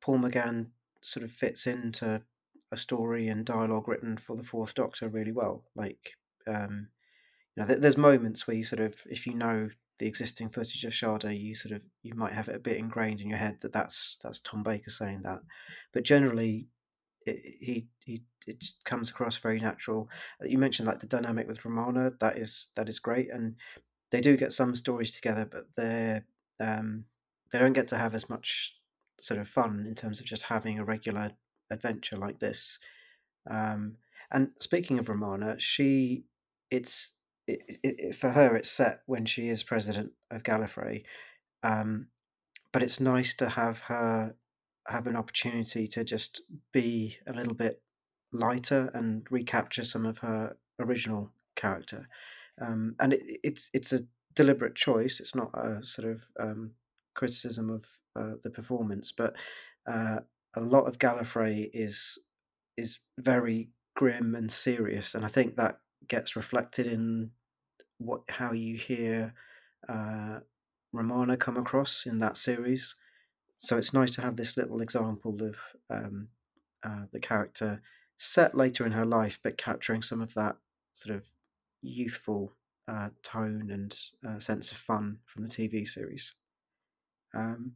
[0.00, 0.66] Paul McGann
[1.02, 2.22] sort of fits into
[2.72, 5.64] a story and dialogue written for the Fourth Doctor really well.
[5.74, 6.14] Like,
[6.46, 6.88] um,
[7.56, 10.84] you know, th- there's moments where you sort of, if you know the existing footage
[10.84, 13.56] of Shada, you sort of you might have it a bit ingrained in your head
[13.62, 15.40] that that's that's Tom Baker saying that,
[15.92, 16.68] but generally,
[17.24, 20.08] it, he he it comes across very natural.
[20.42, 23.56] You mentioned like the dynamic with Romana, that is that is great, and
[24.10, 26.24] they do get some stories together, but they're
[26.60, 27.04] um,
[27.52, 28.76] they don't get to have as much
[29.20, 31.30] sort of fun in terms of just having a regular
[31.70, 32.78] adventure like this.
[33.48, 33.96] Um,
[34.30, 36.24] and speaking of Romana, she
[36.70, 37.12] it's
[37.46, 41.04] it, it, it, for her it's set when she is president of Gallifrey,
[41.62, 42.08] um,
[42.72, 44.34] but it's nice to have her
[44.88, 46.42] have an opportunity to just
[46.72, 47.82] be a little bit
[48.32, 52.08] lighter and recapture some of her original character.
[52.60, 54.00] Um, and it, it's it's a
[54.34, 55.20] deliberate choice.
[55.20, 56.72] It's not a sort of um,
[57.14, 59.36] criticism of uh, the performance, but
[59.86, 60.20] uh,
[60.54, 62.18] a lot of Gallifrey is
[62.76, 67.30] is very grim and serious, and I think that gets reflected in
[67.98, 69.34] what how you hear
[69.88, 70.40] uh,
[70.92, 72.94] Romana come across in that series.
[73.58, 75.56] So it's nice to have this little example of
[75.88, 76.28] um,
[76.82, 77.80] uh, the character
[78.18, 80.56] set later in her life, but capturing some of that
[80.94, 81.24] sort of
[81.82, 82.52] youthful
[82.88, 86.34] uh, tone and uh, sense of fun from the TV series.
[87.34, 87.72] Um,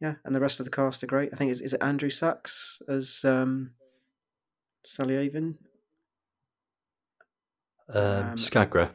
[0.00, 1.30] yeah, and the rest of the cast are great.
[1.32, 3.72] I think is is it Andrew Sachs as um,
[4.86, 5.56] Salyavin?
[7.94, 8.90] Um, Um, Skagra.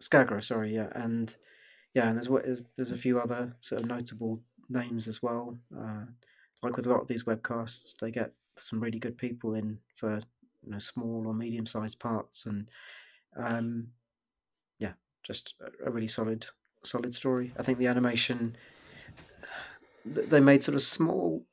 [0.00, 1.36] Skagra, sorry, yeah, and
[1.94, 5.58] yeah, and there's what is there's a few other sort of notable names as well.
[5.76, 6.04] Uh,
[6.62, 10.20] like with a lot of these webcasts, they get some really good people in for
[10.62, 12.70] you know small or medium sized parts, and
[13.36, 13.88] um,
[15.22, 15.54] just
[15.84, 16.46] a, really solid
[16.84, 17.52] solid story.
[17.58, 18.56] I think the animation
[20.04, 21.44] they made sort of small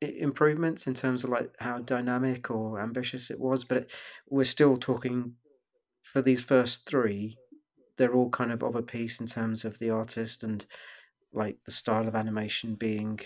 [0.00, 3.90] improvements in terms of like how dynamic or ambitious it was, but
[4.28, 5.34] we're still talking
[6.02, 7.36] for these first three.
[7.96, 10.64] They're all kind of of a piece in terms of the artist and
[11.32, 13.20] like the style of animation being.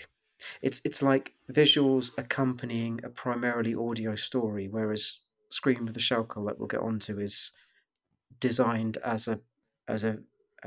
[0.61, 6.57] It's it's like visuals accompanying a primarily audio story, whereas Scream of the Shalka that
[6.57, 7.51] we'll get onto is
[8.39, 9.39] designed as a
[9.87, 10.19] as a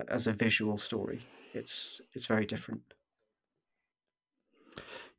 [0.08, 1.20] as a visual story.
[1.54, 2.82] It's it's very different.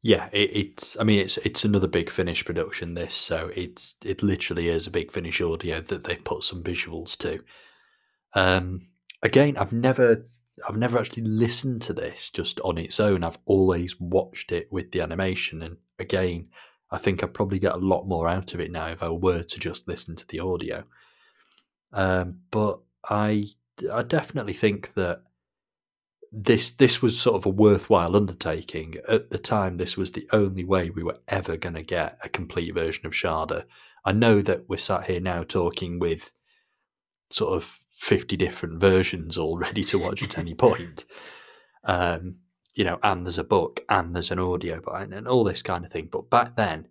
[0.04, 0.98] Yeah, it, it's.
[1.00, 2.94] I mean, it's it's another big Finish production.
[2.94, 7.18] This, so it's it literally is a big Finish audio that they put some visuals
[7.18, 7.40] to.
[8.34, 8.82] Um,
[9.24, 10.24] again, I've never
[10.68, 13.24] I've never actually listened to this just on its own.
[13.24, 16.50] I've always watched it with the animation, and again,
[16.92, 19.44] I think I probably get a lot more out of it now if I were
[19.44, 20.84] to just listen to the audio.
[21.92, 22.80] Um, but
[23.10, 23.46] I
[23.92, 25.22] I definitely think that
[26.32, 28.96] this this was sort of a worthwhile undertaking.
[29.08, 32.30] At the time, this was the only way we were ever going to get a
[32.30, 33.64] complete version of Shada.
[34.06, 36.32] I know that we're sat here now talking with
[37.30, 41.06] sort of fifty different versions all ready to watch at any point.
[41.84, 42.40] Um,
[42.74, 45.92] you know, and there's a book and there's an audio and all this kind of
[45.92, 46.10] thing.
[46.12, 46.90] But back then,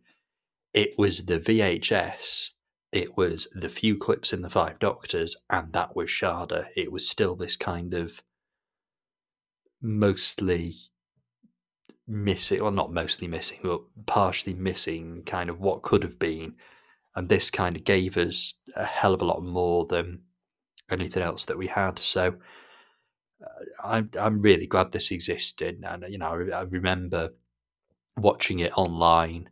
[0.72, 2.50] it was the VHS
[2.96, 6.68] it was the few clips in the Five Doctors, and that was Shada.
[6.74, 8.22] It was still this kind of
[9.82, 10.74] mostly
[12.08, 16.54] missing, or not mostly missing, but partially missing kind of what could have been.
[17.14, 20.22] And this kind of gave us a hell of a lot more than
[20.90, 21.98] anything else that we had.
[21.98, 22.36] So
[23.44, 27.34] uh, I'm I'm really glad this existed, and you know I, I remember
[28.16, 29.50] watching it online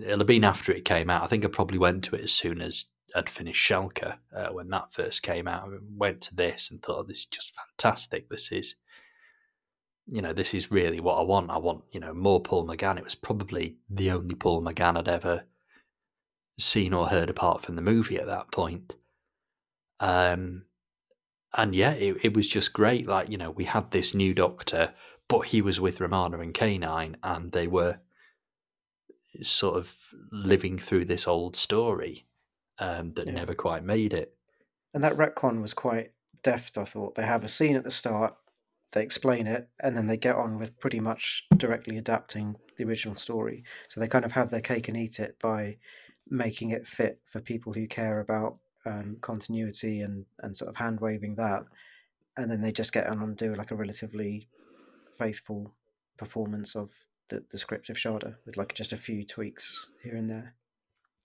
[0.00, 1.22] it'll have been after it came out.
[1.22, 4.68] I think I probably went to it as soon as I'd finished Shalka uh, when
[4.70, 5.64] that first came out.
[5.64, 8.28] I went to this and thought, this is just fantastic.
[8.28, 8.76] This is,
[10.06, 11.50] you know, this is really what I want.
[11.50, 12.98] I want, you know, more Paul McGann.
[12.98, 15.44] It was probably the only Paul McGann I'd ever
[16.58, 18.96] seen or heard apart from the movie at that point.
[20.00, 20.64] Um,
[21.54, 23.06] and yeah, it, it was just great.
[23.06, 24.92] Like, you know, we had this new doctor,
[25.28, 27.98] but he was with Romana and K9, and they were
[29.42, 29.94] sort of
[30.32, 32.26] living through this old story
[32.78, 33.32] um, that yeah.
[33.32, 34.34] never quite made it.
[34.94, 36.12] And that retcon was quite
[36.42, 37.14] deft, I thought.
[37.14, 38.34] They have a scene at the start,
[38.92, 43.16] they explain it, and then they get on with pretty much directly adapting the original
[43.16, 43.64] story.
[43.88, 45.76] So they kind of have their cake and eat it by
[46.28, 51.00] making it fit for people who care about um, continuity and, and sort of hand
[51.00, 51.64] waving that.
[52.36, 54.48] And then they just get on and do like a relatively
[55.16, 55.74] faithful
[56.16, 56.90] performance of
[57.28, 60.54] the, the script of Shada with like just a few tweaks here and there.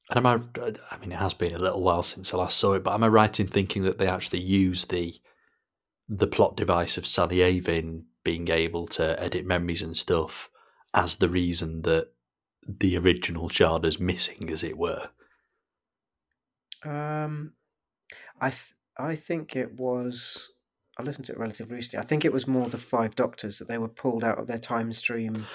[0.09, 0.61] And am I?
[0.91, 3.03] I mean, it has been a little while since I last saw it, but am
[3.03, 5.15] I right in thinking that they actually use the
[6.09, 10.49] the plot device of Salyavin being able to edit memories and stuff
[10.93, 12.09] as the reason that
[12.67, 15.09] the original Shada's missing, as it were?
[16.83, 17.53] Um,
[18.39, 20.51] I th- I think it was.
[20.97, 22.03] I listened to it relatively recently.
[22.03, 24.59] I think it was more the Five Doctors that they were pulled out of their
[24.59, 25.45] time stream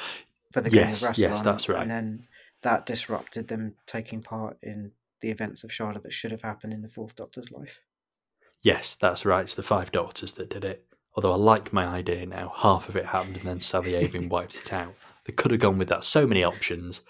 [0.56, 1.18] for the yes, of Rassilon.
[1.18, 1.82] Yes, that's right.
[1.82, 2.26] And then
[2.62, 6.80] that disrupted them taking part in the events of Shada that should have happened in
[6.80, 7.82] the Fourth Doctor's life.
[8.62, 9.42] Yes, that's right.
[9.42, 10.86] It's the Five Doctors that did it.
[11.14, 12.54] Although I like my idea now.
[12.56, 14.94] Half of it happened and then Salyavin wiped it out.
[15.26, 16.04] They could have gone with that.
[16.04, 17.02] So many options.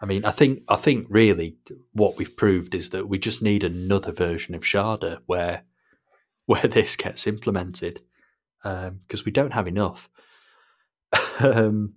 [0.00, 1.56] I mean, I think I think really
[1.92, 5.64] what we've proved is that we just need another version of Shada where
[6.46, 8.02] where this gets implemented
[8.62, 10.08] because um, we don't have enough.
[11.40, 11.94] um,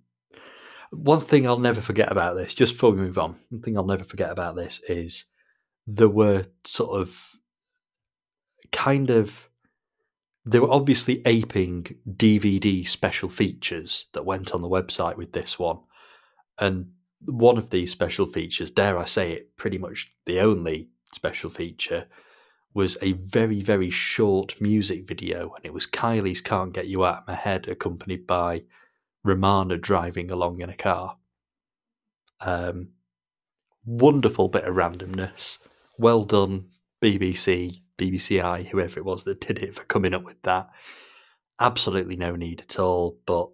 [0.91, 3.85] one thing I'll never forget about this, just before we move on, one thing I'll
[3.85, 5.25] never forget about this is
[5.87, 7.31] there were sort of
[8.71, 9.49] kind of
[10.45, 15.79] they were obviously aping DVD special features that went on the website with this one.
[16.57, 16.91] And
[17.25, 22.07] one of these special features, dare I say it, pretty much the only special feature,
[22.73, 25.53] was a very, very short music video.
[25.55, 28.63] And it was Kylie's Can't Get You Out of My Head, accompanied by
[29.23, 31.17] Romana driving along in a car.
[32.39, 32.89] Um,
[33.85, 35.57] wonderful bit of randomness.
[35.97, 36.69] Well done,
[37.01, 40.69] BBC, BBCI, whoever it was that did it for coming up with that.
[41.59, 43.49] Absolutely no need at all, but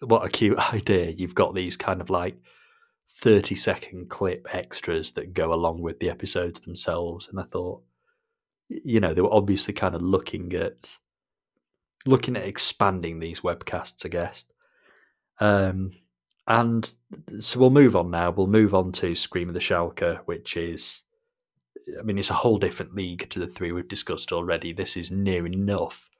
[0.00, 1.10] what a cute idea.
[1.10, 2.36] You've got these kind of like
[3.18, 7.28] 30 second clip extras that go along with the episodes themselves.
[7.28, 7.82] And I thought,
[8.68, 10.96] you know, they were obviously kind of looking at
[12.06, 14.44] looking at expanding these webcasts, I guess.
[15.40, 15.92] Um,
[16.46, 16.92] and
[17.38, 18.30] so we'll move on now.
[18.30, 21.02] We'll move on to Scream of the Shalka, which is,
[21.98, 24.72] I mean, it's a whole different league to the three we've discussed already.
[24.72, 26.10] This is near enough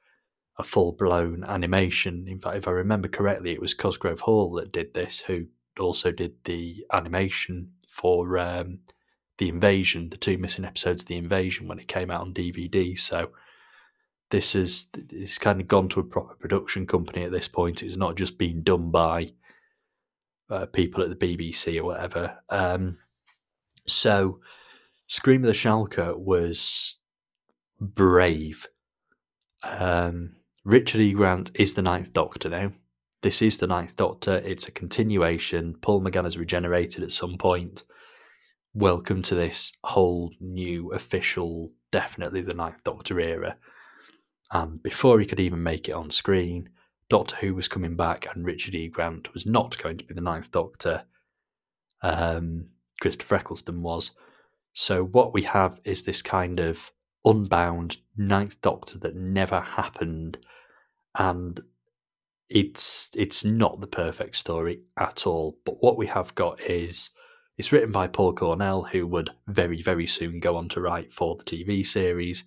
[0.59, 2.27] a full blown animation.
[2.29, 5.47] In fact, if I remember correctly, it was Cosgrove Hall that did this, who
[5.79, 8.81] also did the animation for um,
[9.39, 12.99] the invasion, the two missing episodes of the invasion when it came out on DVD.
[12.99, 13.31] So
[14.31, 17.83] this is it's kind of gone to a proper production company at this point.
[17.83, 19.33] It's not just being done by
[20.49, 22.39] uh, people at the BBC or whatever.
[22.49, 22.99] Um,
[23.87, 24.41] so,
[25.09, 26.97] Scream of the Shalka was
[27.81, 28.67] brave.
[29.63, 31.13] Um, Richard E.
[31.13, 32.73] Grant is the Ninth Doctor now.
[33.23, 34.37] This is the Ninth Doctor.
[34.37, 35.75] It's a continuation.
[35.83, 37.85] Paul McGann has regenerated at some point.
[38.73, 43.57] Welcome to this whole new official, definitely the Ninth Doctor era.
[44.53, 46.71] And before he could even make it on screen,
[47.09, 48.89] Doctor Who was coming back and Richard E.
[48.89, 51.05] Grant was not going to be the Ninth Doctor.
[52.03, 52.69] Um,
[53.01, 54.13] Christopher Eccleston was.
[54.73, 56.93] So what we have is this kind of
[57.25, 60.39] unbound Ninth Doctor that never happened,
[61.19, 61.61] and
[62.49, 65.59] it's it's not the perfect story at all.
[65.65, 67.11] But what we have got is
[67.59, 71.37] it's written by Paul Cornell, who would very very soon go on to write for
[71.37, 72.45] the TV series.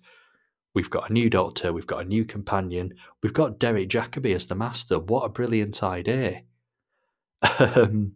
[0.74, 4.48] We've got a new doctor, we've got a new companion, we've got Derek Jacobi as
[4.48, 4.98] the master.
[4.98, 6.42] What a brilliant idea!
[7.58, 8.14] Um,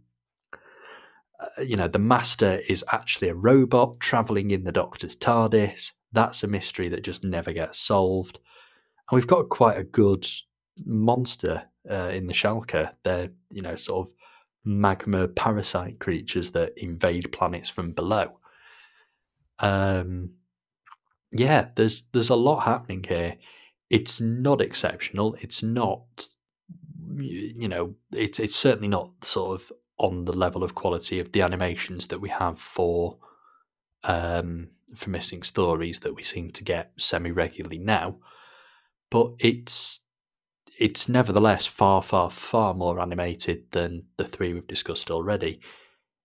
[1.41, 5.93] uh, you know, the master is actually a robot traveling in the doctor's TARDIS.
[6.13, 8.39] That's a mystery that just never gets solved.
[9.11, 10.27] And we've got quite a good
[10.85, 12.93] monster uh, in the Shalka.
[13.05, 14.15] They're, you know, sort of
[14.65, 18.39] magma parasite creatures that invade planets from below.
[19.61, 20.31] Um,
[21.33, 23.37] yeah, there's there's a lot happening here.
[23.91, 25.35] It's not exceptional.
[25.41, 26.27] It's not,
[27.17, 31.43] you know, it's it's certainly not sort of on the level of quality of the
[31.43, 33.19] animations that we have for
[34.05, 38.17] um, for missing stories that we seem to get semi regularly now.
[39.11, 40.01] But it's
[40.79, 45.61] it's nevertheless far, far, far more animated than the three we've discussed already.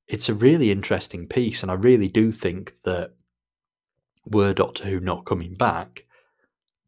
[0.08, 3.16] It's a really interesting piece, and I really do think that
[4.26, 6.05] were Doctor Who not coming back,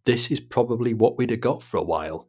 [0.06, 2.28] this is probably what we'd have got for a while.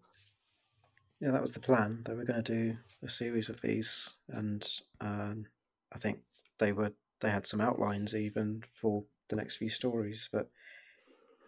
[1.20, 2.02] Yeah, that was the plan.
[2.04, 4.66] They were going to do a series of these, and
[5.00, 5.46] um,
[5.94, 6.18] I think
[6.58, 10.50] they were they had some outlines even for the next few stories, but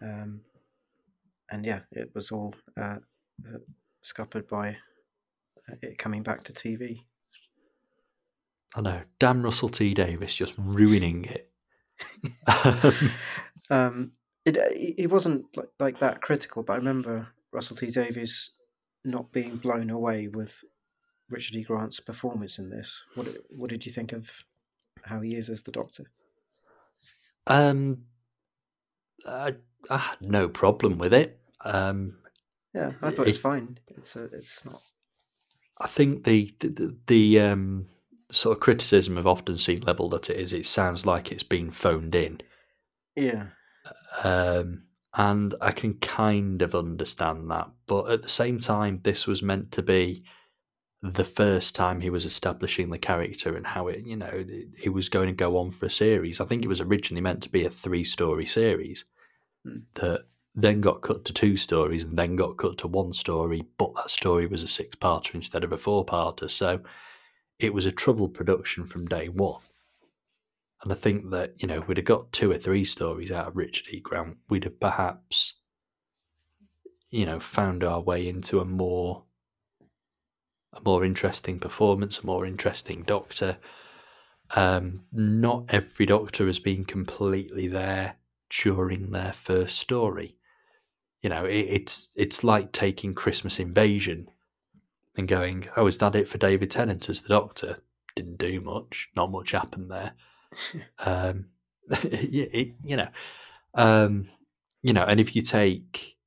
[0.01, 0.41] um,
[1.51, 2.97] and yeah, it was all uh,
[3.47, 3.57] uh,
[4.01, 4.77] scuppered by
[5.69, 7.01] uh, it coming back to TV.
[8.75, 11.51] I know, damn Russell T Davies just ruining it.
[12.65, 13.11] um,
[14.45, 14.57] it
[14.97, 18.51] it wasn't like, like that critical, but I remember Russell T Davies
[19.05, 20.63] not being blown away with
[21.29, 21.63] Richard E.
[21.63, 23.03] Grant's performance in this.
[23.15, 24.29] What what did you think of
[25.03, 26.05] how he is as the Doctor?
[27.47, 28.03] Um,
[29.27, 29.55] I,
[29.89, 31.39] I had no problem with it.
[31.63, 32.17] Um,
[32.73, 33.79] yeah, I thought it, it's fine.
[33.87, 34.81] It's a, it's not.
[35.79, 37.87] I think the the, the um,
[38.31, 41.71] sort of criticism I've often seen levelled at it is it sounds like it's been
[41.71, 42.41] phoned in.
[43.15, 43.47] Yeah.
[44.23, 44.83] Um,
[45.15, 49.71] and I can kind of understand that, but at the same time, this was meant
[49.73, 50.23] to be
[51.01, 54.45] the first time he was establishing the character and how it, you know,
[54.77, 56.41] he was going to go on for a series.
[56.41, 59.05] I think it was originally meant to be a three-story series
[59.65, 59.83] mm.
[59.95, 60.25] that
[60.55, 64.11] then got cut to two stories and then got cut to one story, but that
[64.11, 66.51] story was a six-parter instead of a four-parter.
[66.51, 66.81] So
[67.59, 69.61] it was a troubled production from day one.
[70.81, 73.57] And I think that, you know, we'd have got two or three stories out of
[73.57, 73.99] Richard E.
[73.99, 75.55] Grant, we'd have perhaps,
[77.09, 79.23] you know, found our way into a more
[80.73, 83.57] a more interesting performance, a more interesting doctor.
[84.55, 88.15] Um, not every doctor has been completely there
[88.49, 90.37] during their first story.
[91.21, 94.29] You know, it, it's it's like taking Christmas Invasion
[95.17, 97.77] and going, "Oh, is that it for David Tennant as the Doctor?"
[98.15, 99.09] Didn't do much.
[99.15, 100.13] Not much happened there.
[100.99, 101.45] Um,
[101.89, 103.07] it, you know,
[103.73, 104.29] um,
[104.81, 106.17] you know, and if you take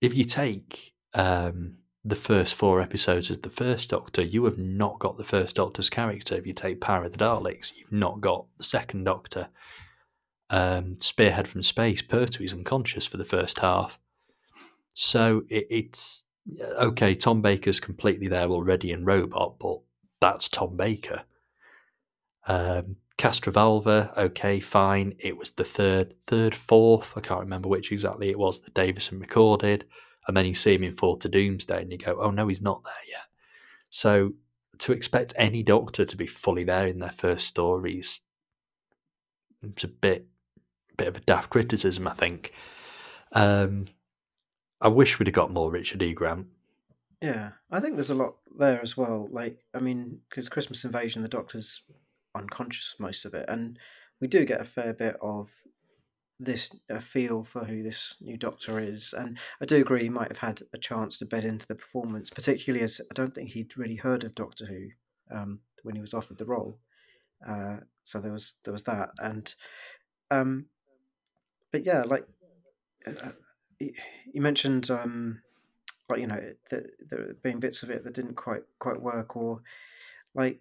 [0.00, 4.98] if you take um, the first four episodes as the first Doctor, you have not
[4.98, 6.36] got the first Doctor's character.
[6.36, 9.48] If you take Power of the Daleks, you've not got the second Doctor.
[10.48, 13.98] Um, Spearhead from Space, Pertwee's unconscious for the first half.
[14.94, 16.26] So it, it's
[16.78, 17.14] okay.
[17.14, 19.80] Tom Baker's completely there already in Robot, but
[20.20, 21.22] that's Tom Baker.
[22.46, 25.14] Um, Castrovalva, okay, fine.
[25.18, 27.14] It was the third, third, fourth.
[27.16, 29.86] I can't remember which exactly it was that Davison recorded
[30.26, 32.60] and then you see him in Four to Doomsday, and you go, "Oh no, he's
[32.60, 33.26] not there yet."
[33.90, 34.34] So
[34.78, 38.22] to expect any doctor to be fully there in their first stories,
[39.62, 40.26] it's a bit,
[40.96, 42.52] bit of a daft criticism, I think.
[43.32, 43.86] Um,
[44.80, 46.12] I wish we'd have got more Richard E.
[46.12, 46.48] Grant.
[47.22, 49.28] Yeah, I think there's a lot there as well.
[49.30, 51.82] Like, I mean, because Christmas Invasion, the Doctor's
[52.36, 53.78] unconscious most of it, and
[54.20, 55.50] we do get a fair bit of
[56.38, 59.14] this a feel for who this new Doctor is.
[59.16, 62.30] And I do agree he might have had a chance to bed into the performance,
[62.30, 64.88] particularly as I don't think he'd really heard of Doctor Who
[65.34, 66.78] um, when he was offered the role.
[67.46, 69.54] Uh, so there was there was that, and
[70.30, 70.66] um,
[71.72, 72.26] but yeah, like
[73.06, 73.30] uh,
[73.80, 75.40] you mentioned um,
[76.08, 79.60] like you know there, there being bits of it that didn't quite quite work or
[80.34, 80.60] like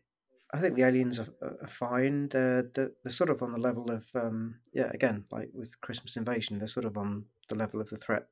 [0.55, 2.29] I think the aliens are, are fine.
[2.29, 4.89] They're, they're, they're sort of on the level of um, yeah.
[4.93, 8.27] Again, like with Christmas Invasion, they're sort of on the level of the threat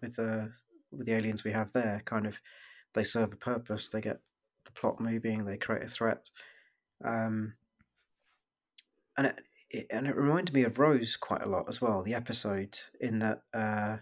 [0.00, 0.50] with the
[0.90, 2.00] with the aliens we have there.
[2.06, 2.40] Kind of,
[2.94, 3.90] they serve a purpose.
[3.90, 4.20] They get
[4.64, 5.44] the plot moving.
[5.44, 6.30] They create a threat.
[7.04, 7.52] Um,
[9.18, 12.02] and it, it and it reminded me of Rose quite a lot as well.
[12.02, 13.98] The episode in that uh,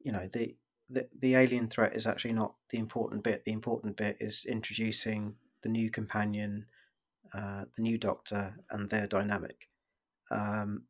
[0.00, 0.54] you know the
[0.90, 3.42] the, the alien threat is actually not the important bit.
[3.46, 6.66] The important bit is introducing the new companion,
[7.34, 9.68] uh, the new doctor, and their dynamic.
[10.30, 10.84] Um,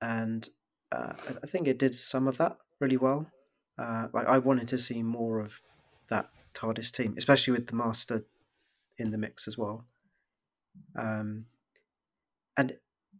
[0.00, 0.48] and
[0.92, 1.12] uh,
[1.42, 3.30] I think it did some of that really well.
[3.78, 5.60] Uh, like I wanted to see more of
[6.08, 8.24] that TARDIS team, especially with the Master
[8.98, 9.84] in the mix as well.
[10.96, 11.46] Um,
[12.56, 12.76] and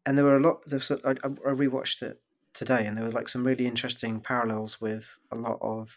[0.06, 0.62] and there were a lot.
[0.72, 1.14] I, I
[1.50, 2.20] rewatched it
[2.52, 5.94] today, and there were like some really interesting parallels with a lot of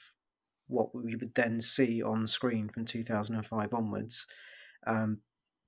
[0.67, 4.27] what we would then see on screen from 2005 onwards.
[4.85, 5.19] Um,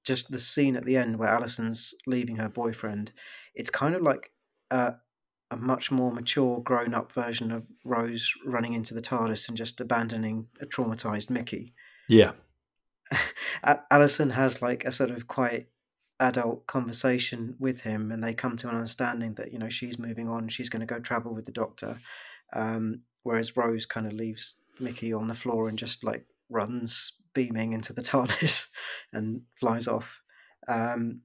[0.04, 3.12] just the scene at the end where Alison's leaving her boyfriend,
[3.56, 4.32] it's kind of like
[4.72, 4.94] a,
[5.52, 9.82] a much more mature, grown up version of Rose running into the TARDIS and just
[9.82, 11.74] abandoning a traumatized Mickey.
[12.08, 12.32] Yeah.
[13.92, 15.68] Alison has like a sort of quite
[16.20, 20.28] adult conversation with him and they come to an understanding that you know she's moving
[20.28, 21.98] on she's going to go travel with the doctor
[22.52, 27.74] um, whereas rose kind of leaves mickey on the floor and just like runs beaming
[27.74, 28.68] into the tardis
[29.14, 30.22] and flies off
[30.68, 31.22] um,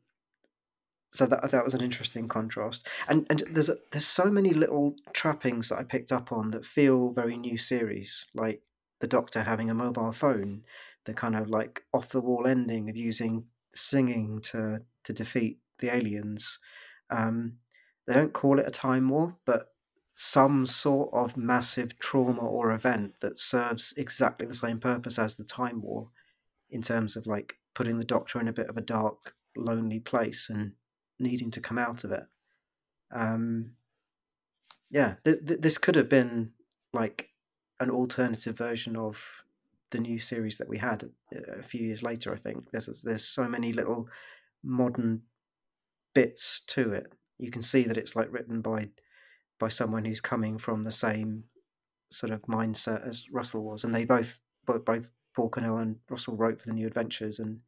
[1.10, 4.94] so that that was an interesting contrast and and there's a, there's so many little
[5.12, 8.62] trappings that i picked up on that feel very new series like
[9.00, 10.62] the doctor having a mobile phone
[11.04, 13.44] the kind of like off the wall ending of using
[13.74, 16.58] singing to to defeat the aliens.
[17.10, 17.54] Um,
[18.06, 19.66] they don't call it a time war, but
[20.16, 25.44] some sort of massive trauma or event that serves exactly the same purpose as the
[25.44, 26.08] time war,
[26.70, 30.48] in terms of like putting the Doctor in a bit of a dark, lonely place
[30.48, 30.72] and
[31.18, 32.24] needing to come out of it.
[33.12, 33.72] Um,
[34.88, 36.52] yeah, th- th- this could have been
[36.92, 37.30] like
[37.80, 39.44] an alternative version of
[39.90, 41.04] the new series that we had
[41.34, 42.32] uh, a few years later.
[42.32, 44.08] I think there's there's so many little
[44.62, 45.22] modern
[46.14, 47.12] bits to it.
[47.38, 48.90] You can see that it's like written by
[49.58, 51.44] by someone who's coming from the same
[52.10, 56.60] sort of mindset as Russell was, and they both both, Paul Cornell and Russell wrote
[56.60, 57.60] for the New Adventures and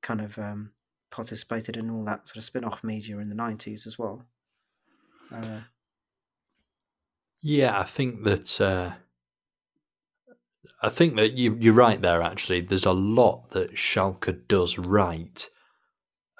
[0.00, 0.70] kind of um,
[1.10, 4.24] participated in all that sort of spin-off media in the '90s as well.
[5.32, 5.60] Uh,
[7.40, 8.92] yeah, I think that uh,
[10.82, 12.22] I think that you, you're right there.
[12.22, 15.48] Actually, there's a lot that Shalka does right,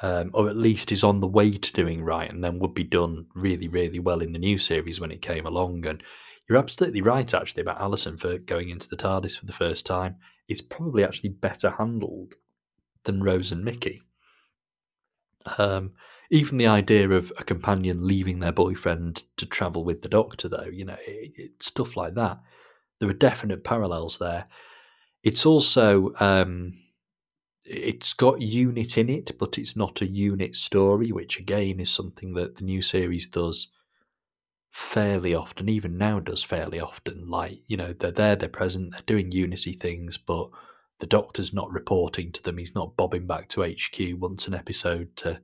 [0.02, 2.84] um, or at least is on the way to doing right, and then would be
[2.84, 5.86] done really, really well in the new series when it came along.
[5.86, 6.02] And
[6.48, 10.16] you're absolutely right, actually, about Allison for going into the TARDIS for the first time.
[10.48, 12.34] It's probably actually better handled
[13.04, 14.02] than Rose and Mickey.
[15.58, 15.92] Um,
[16.30, 20.68] even the idea of a companion leaving their boyfriend to travel with the Doctor, though,
[20.70, 22.38] you know, it, it, stuff like that
[22.98, 24.46] there are definite parallels there.
[25.22, 26.74] It's also um,
[27.68, 32.34] it's got unit in it, but it's not a unit story, which again is something
[32.34, 33.68] that the new series does
[34.70, 37.28] fairly often, even now does fairly often.
[37.28, 40.48] Like, you know, they're there, they're present, they're doing unity things, but
[41.00, 42.58] the doctor's not reporting to them.
[42.58, 45.40] He's not bobbing back to HQ once an episode to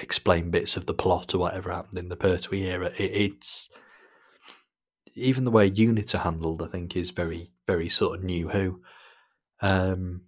[0.00, 2.92] explain bits of the plot or whatever happened in the Pertwee era.
[2.96, 3.68] It, it's
[5.14, 8.80] even the way units are handled, I think, is very, very sort of new Who.
[9.60, 10.22] Um,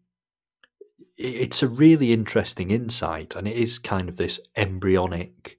[1.21, 5.59] it's a really interesting insight, and it is kind of this embryonic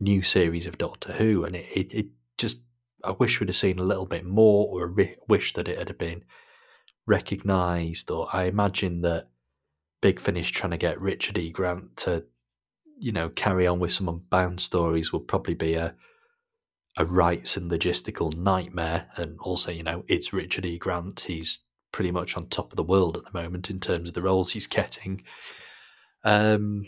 [0.00, 2.06] new series of Doctor Who, and it, it, it
[2.38, 2.60] just
[3.04, 4.94] I wish we'd have seen a little bit more, or
[5.28, 6.24] wish that it had been
[7.06, 9.28] recognised, or I imagine that
[10.00, 11.50] Big Finish trying to get Richard E.
[11.50, 12.24] Grant to,
[12.98, 15.94] you know, carry on with some unbound stories will probably be a
[16.96, 19.08] a rights and logistical nightmare.
[19.16, 20.78] And also, you know, it's Richard E.
[20.78, 21.20] Grant.
[21.20, 21.60] He's
[21.94, 24.50] pretty much on top of the world at the moment in terms of the roles
[24.50, 25.22] he's getting.
[26.24, 26.86] Um,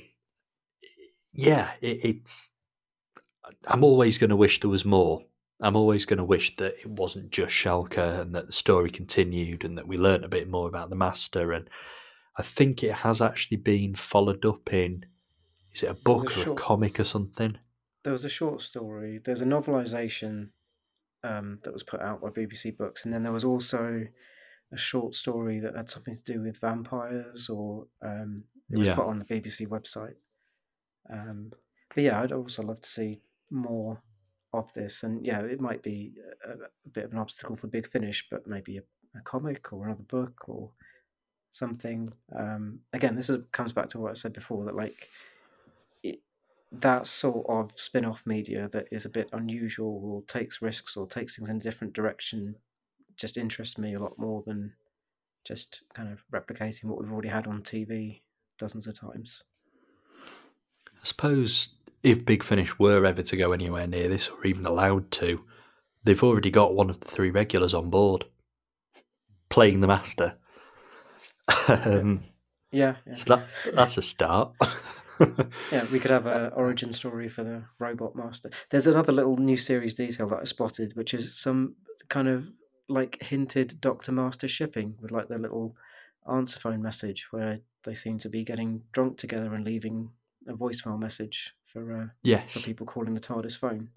[1.33, 2.51] yeah, it, it's.
[3.69, 5.23] I'm always going to wish there was more.
[5.61, 9.65] I'm always going to wish that it wasn't just Shalka and that the story continued
[9.65, 11.53] and that we learnt a bit more about the master.
[11.53, 11.71] And
[12.37, 15.07] I think it has actually been followed up in.
[15.73, 17.59] Is it a book a or short- a comic or something?
[18.03, 19.21] There was a short story.
[19.25, 20.49] There's a novelization
[21.23, 24.09] um, that was put out by BBC Books, and then there was also
[24.73, 28.95] a short story that had something to do with vampires, or um, it was Yeah.
[28.97, 30.17] put on the BBC website.
[31.09, 31.53] Um,
[31.95, 34.03] but yeah, I'd also love to see more
[34.53, 36.15] of this, and yeah, it might be
[36.45, 38.83] a, a bit of an obstacle for Big Finish, but maybe a,
[39.17, 40.71] a comic or another book or
[41.51, 42.13] something.
[42.37, 45.09] Um, again, this is, comes back to what I said before that like
[46.03, 46.21] it,
[46.73, 51.37] that sort of spin-off media that is a bit unusual or takes risks or takes
[51.37, 52.57] things in a different direction
[53.17, 54.73] just interests me a lot more than
[55.45, 58.21] just kind of replicating what we've already had on TV
[58.59, 59.45] dozens of times.
[60.23, 61.69] I suppose
[62.03, 65.45] if Big Finish were ever to go anywhere near this or even allowed to,
[66.05, 68.25] they've already got one of the three regulars on board
[69.49, 70.37] playing the master.
[71.69, 72.25] um,
[72.73, 73.13] Yeah, yeah.
[73.15, 74.55] so that's that's a start.
[75.73, 78.51] Yeah, we could have an origin story for the robot master.
[78.69, 81.75] There's another little new series detail that I spotted, which is some
[82.11, 82.51] kind of
[82.89, 85.77] like hinted Doctor Master shipping with like their little
[86.31, 90.11] answer phone message where they seem to be getting drunk together and leaving
[90.49, 92.07] a voicemail message for uh,
[92.47, 93.91] for people calling the TARDIS phone.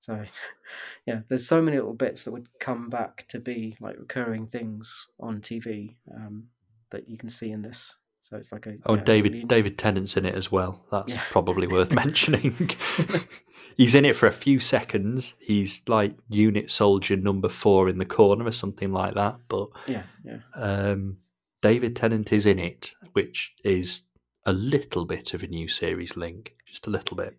[0.00, 0.22] So,
[1.06, 5.08] yeah, there's so many little bits that would come back to be like recurring things
[5.18, 6.48] on TV um,
[6.90, 7.96] that you can see in this.
[8.24, 10.86] So it's like a Oh, yeah, David really- David Tennant's in it as well.
[10.90, 11.22] That's Yeah.
[11.30, 12.70] probably worth mentioning.
[13.76, 15.34] He's in it for a few seconds.
[15.40, 19.40] He's like unit soldier number four in the corner or something like that.
[19.48, 20.38] But Yeah, yeah.
[20.54, 21.18] um,
[21.60, 24.04] David Tennant is in it, which is
[24.46, 27.36] a little bit of a new series link, just a little bit.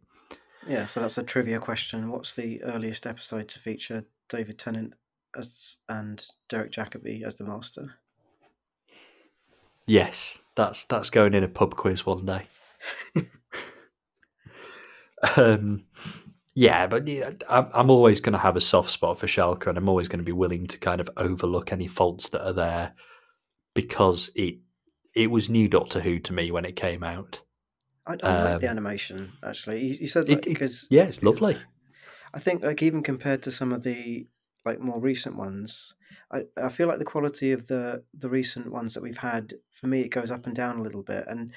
[0.67, 2.09] Yeah, so that's a trivia question.
[2.11, 4.93] What's the earliest episode to feature David Tennant
[5.35, 7.95] as and Derek Jacobi as the Master?
[9.87, 12.47] Yes, that's that's going in a pub quiz one day.
[15.37, 15.83] um,
[16.53, 19.89] yeah, but yeah, I'm, always going to have a soft spot for Shalka, and I'm
[19.89, 22.93] always going to be willing to kind of overlook any faults that are there
[23.73, 24.55] because it
[25.13, 27.41] it was new Doctor Who to me when it came out.
[28.07, 29.83] I, I like the Um, animation actually.
[29.85, 31.57] You, you said It- like, it- because yeah, it's lovely.
[32.33, 34.27] I think like even compared to some of the
[34.65, 35.95] like more recent ones,
[36.31, 39.87] I, I feel like the quality of the the recent ones that we've had for
[39.87, 41.51] me it goes up and down a little bit, and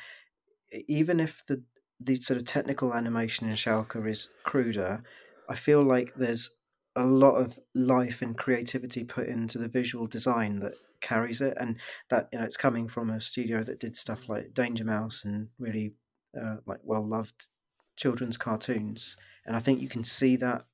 [0.88, 1.62] even if the
[2.00, 5.02] the sort of technical animation in Shalka is cruder,
[5.48, 6.50] I feel like there's
[6.94, 11.76] a lot of life and creativity put into the visual design that carries it, and
[12.10, 15.48] that you know it's coming from a studio that did stuff like Danger Mouse and
[15.58, 15.94] really
[16.40, 17.48] uh, like well loved
[17.96, 19.16] children's cartoons,
[19.46, 20.66] and I think you can see that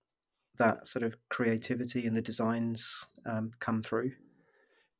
[0.58, 4.12] that sort of creativity in the designs um, come through.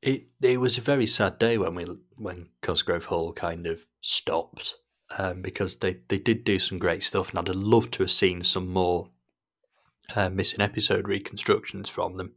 [0.03, 1.85] It it was a very sad day when we
[2.17, 4.77] when Cosgrove Hall kind of stopped
[5.19, 8.11] um, because they, they did do some great stuff, and I'd have loved to have
[8.11, 9.09] seen some more
[10.15, 12.33] uh, missing episode reconstructions from them.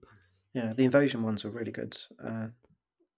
[0.54, 1.98] Yeah, the invasion ones were really good.
[2.24, 2.48] Uh,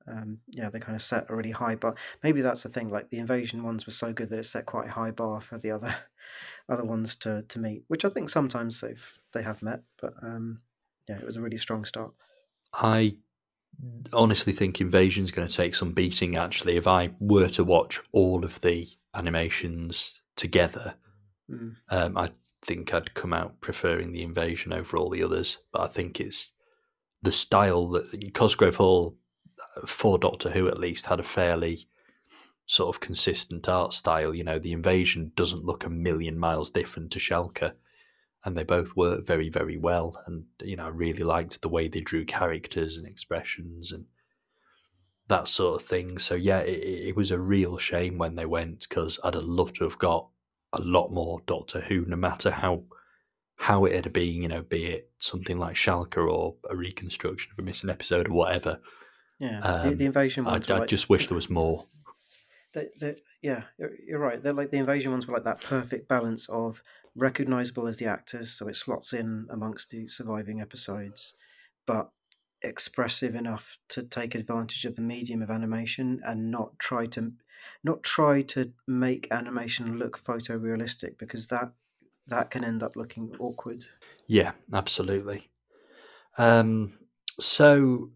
[0.08, 1.95] um, yeah, they kind of set a really high bar.
[2.24, 2.89] Maybe that's the thing.
[2.89, 5.58] Like the invasion ones were so good that it set quite a high bar for
[5.58, 5.95] the other
[6.70, 9.82] other ones to, to meet, which I think sometimes they've they have met.
[10.01, 10.61] But um,
[11.07, 12.11] yeah, it was a really strong start.
[12.73, 13.17] I
[14.13, 16.36] honestly think Invasion's going to take some beating.
[16.36, 20.95] Actually, if I were to watch all of the animations together,
[21.49, 21.75] Mm.
[21.89, 22.30] um, I
[22.63, 25.57] think I'd come out preferring the Invasion over all the others.
[25.71, 26.51] But I think it's
[27.23, 29.17] the style that Cosgrove Hall,
[29.75, 31.88] uh, for Doctor Who at least, had a fairly
[32.67, 34.36] sort of consistent art style.
[34.36, 37.73] You know, the Invasion doesn't look a million miles different to Shalka.
[38.45, 40.21] And they both work very, very well.
[40.25, 44.05] And, you know, I really liked the way they drew characters and expressions and
[45.27, 46.17] that sort of thing.
[46.19, 49.75] So, yeah, it, it was a real shame when they went because I'd have loved
[49.77, 50.27] to have got
[50.73, 52.83] a lot more Doctor Who, no matter how
[53.57, 57.59] how it had been, you know, be it something like Shalka or a reconstruction of
[57.59, 58.79] a missing episode or whatever.
[59.37, 60.69] Yeah, the, Um, the invasion I, ones.
[60.69, 61.85] were I like- just wish there was more.
[62.73, 64.41] they, they, yeah, you're, you're right.
[64.41, 66.81] They're like the invasion ones were like that perfect balance of
[67.20, 71.36] recognizable as the actors, so it slots in amongst the surviving episodes,
[71.86, 72.09] but
[72.61, 77.32] expressive enough to take advantage of the medium of animation and not try to
[77.84, 81.72] not try to make animation look photorealistic because that
[82.28, 83.84] that can end up looking awkward.
[84.28, 85.49] Yeah, absolutely.
[86.38, 86.93] Um,
[87.39, 88.11] so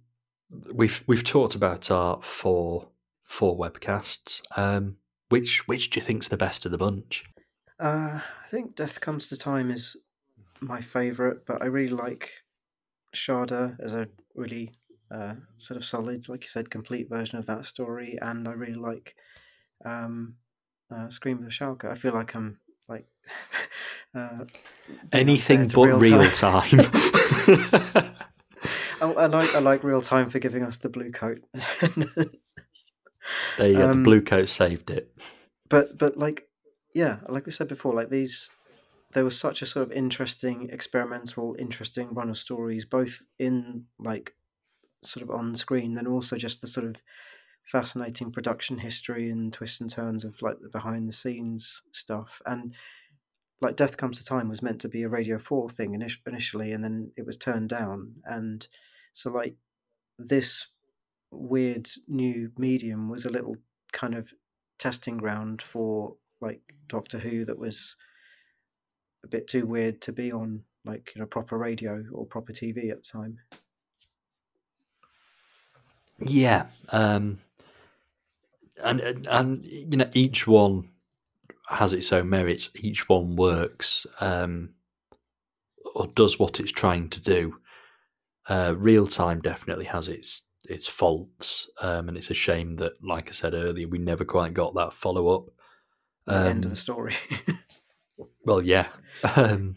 [0.73, 2.87] we've we've talked about our four
[3.23, 4.41] four webcasts.
[4.57, 4.97] Um,
[5.29, 7.23] which which do you think's the best of the bunch?
[7.83, 9.97] Uh, I think Death Comes to Time is
[10.61, 12.31] my favourite, but I really like
[13.13, 14.71] Shada as a really
[15.11, 18.79] uh, sort of solid, like you said, complete version of that story, and I really
[18.79, 19.15] like
[19.83, 20.35] um,
[20.95, 21.91] uh, Scream of the Shalka.
[21.91, 22.57] I feel like I'm
[22.87, 23.05] like
[24.15, 24.45] uh,
[25.11, 26.69] anything but real, real time.
[26.69, 26.79] time.
[29.01, 31.41] I, I, like I like real time for giving us the blue coat.
[33.57, 33.89] there you go.
[33.89, 35.13] Um, the blue coat saved it.
[35.67, 36.47] But but like
[36.93, 38.49] yeah, like we said before, like these
[39.13, 44.33] there was such a sort of interesting experimental interesting run of stories both in like
[45.03, 46.95] sort of on screen then also just the sort of
[47.63, 52.41] fascinating production history and twists and turns of like the behind the scenes stuff.
[52.45, 52.73] And
[53.61, 56.83] like death comes to time was meant to be a radio 4 thing initially and
[56.83, 58.15] then it was turned down.
[58.25, 58.67] And
[59.13, 59.55] so like
[60.19, 60.67] this
[61.31, 63.55] weird new medium was a little
[63.93, 64.33] kind of
[64.77, 67.95] testing ground for like doctor who that was
[69.23, 72.91] a bit too weird to be on like you know proper radio or proper tv
[72.91, 73.39] at the time
[76.19, 77.39] yeah um
[78.83, 80.89] and and you know each one
[81.67, 82.69] has its own merits.
[82.75, 84.73] Each one works um,
[85.95, 87.59] or does what it's trying to do.
[88.47, 93.29] Uh, real time definitely has its its faults, um, and it's a shame that, like
[93.29, 95.49] I said earlier, we never quite got that follow up.
[96.27, 97.15] Um, end of the um, story.
[98.45, 98.87] well, yeah.
[99.35, 99.75] Um,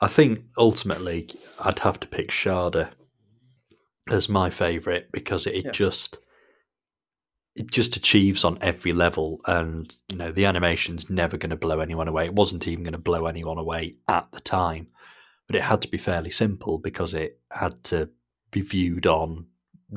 [0.00, 1.28] I think ultimately
[1.58, 2.90] I'd have to pick Shada
[4.08, 5.70] as my favourite because it yeah.
[5.70, 6.18] just
[7.56, 11.80] it just achieves on every level and you know the animation's never going to blow
[11.80, 14.88] anyone away it wasn't even going to blow anyone away at the time
[15.46, 18.08] but it had to be fairly simple because it had to
[18.50, 19.46] be viewed on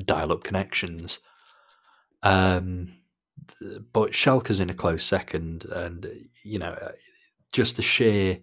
[0.05, 1.19] dial-up connections
[2.23, 2.93] um,
[3.91, 6.77] but Shalka's in a close second and you know
[7.51, 8.39] just the sheer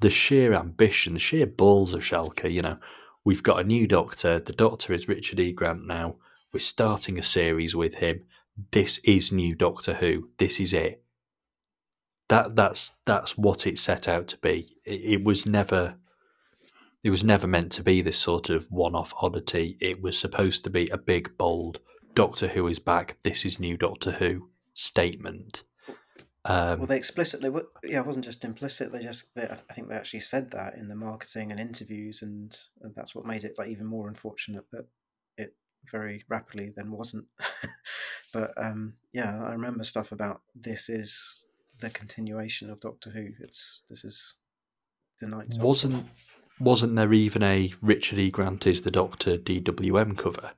[0.00, 2.78] the sheer ambition the sheer balls of Shalka you know
[3.24, 6.16] we've got a new doctor the doctor is Richard E Grant now
[6.52, 8.24] we're starting a series with him.
[8.72, 10.28] This is new Doctor Who.
[10.36, 11.02] This is it.
[12.28, 14.76] That that's that's what it set out to be.
[14.84, 15.94] It, it was never
[17.02, 19.78] it was never meant to be this sort of one-off oddity.
[19.80, 21.80] It was supposed to be a big, bold
[22.14, 23.16] Doctor Who is back.
[23.22, 25.64] This is new Doctor Who statement.
[26.44, 27.50] Um, well, they explicitly,
[27.84, 28.90] yeah, it wasn't just implicit.
[28.90, 32.56] They just, they, I think they actually said that in the marketing and interviews, and,
[32.82, 34.86] and that's what made it like even more unfortunate that
[35.38, 35.54] it
[35.90, 37.26] very rapidly then wasn't.
[38.32, 41.46] but um, yeah, I remember stuff about this is
[41.78, 43.28] the continuation of Doctor Who.
[43.40, 44.34] It's this is
[45.20, 45.46] the night.
[45.58, 46.06] Wasn't
[46.58, 48.30] wasn't there even a Richard E.
[48.30, 50.52] Grant is the Doctor DWM cover?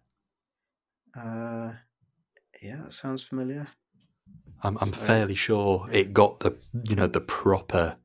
[1.17, 1.73] Uh,
[2.62, 3.67] yeah, that sounds familiar.
[4.62, 7.97] I'm I'm so, fairly sure it got the you know the proper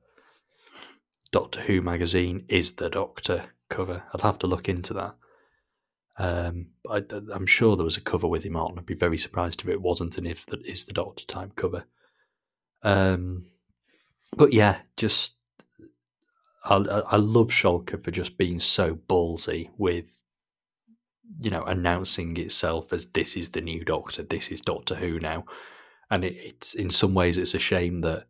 [1.31, 4.03] Doctor Who magazine is the Doctor cover.
[4.13, 5.15] I'd have to look into that.
[6.17, 7.03] Um, I,
[7.33, 8.77] am sure there was a cover with him on.
[8.77, 11.85] I'd be very surprised if it wasn't, and if that is the Doctor type cover.
[12.83, 13.45] Um,
[14.35, 15.35] but yeah, just
[16.65, 20.05] I, I love Shalka for just being so ballsy with,
[21.39, 25.45] you know, announcing itself as this is the new Doctor, this is Doctor Who now,
[26.09, 28.25] and it, it's in some ways it's a shame that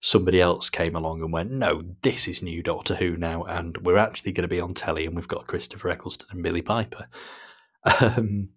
[0.00, 3.98] somebody else came along and went, no, this is new Doctor Who now, and we're
[3.98, 7.06] actually going to be on telly, and we've got Christopher Eccleston and Billie Piper.
[7.82, 8.50] Um,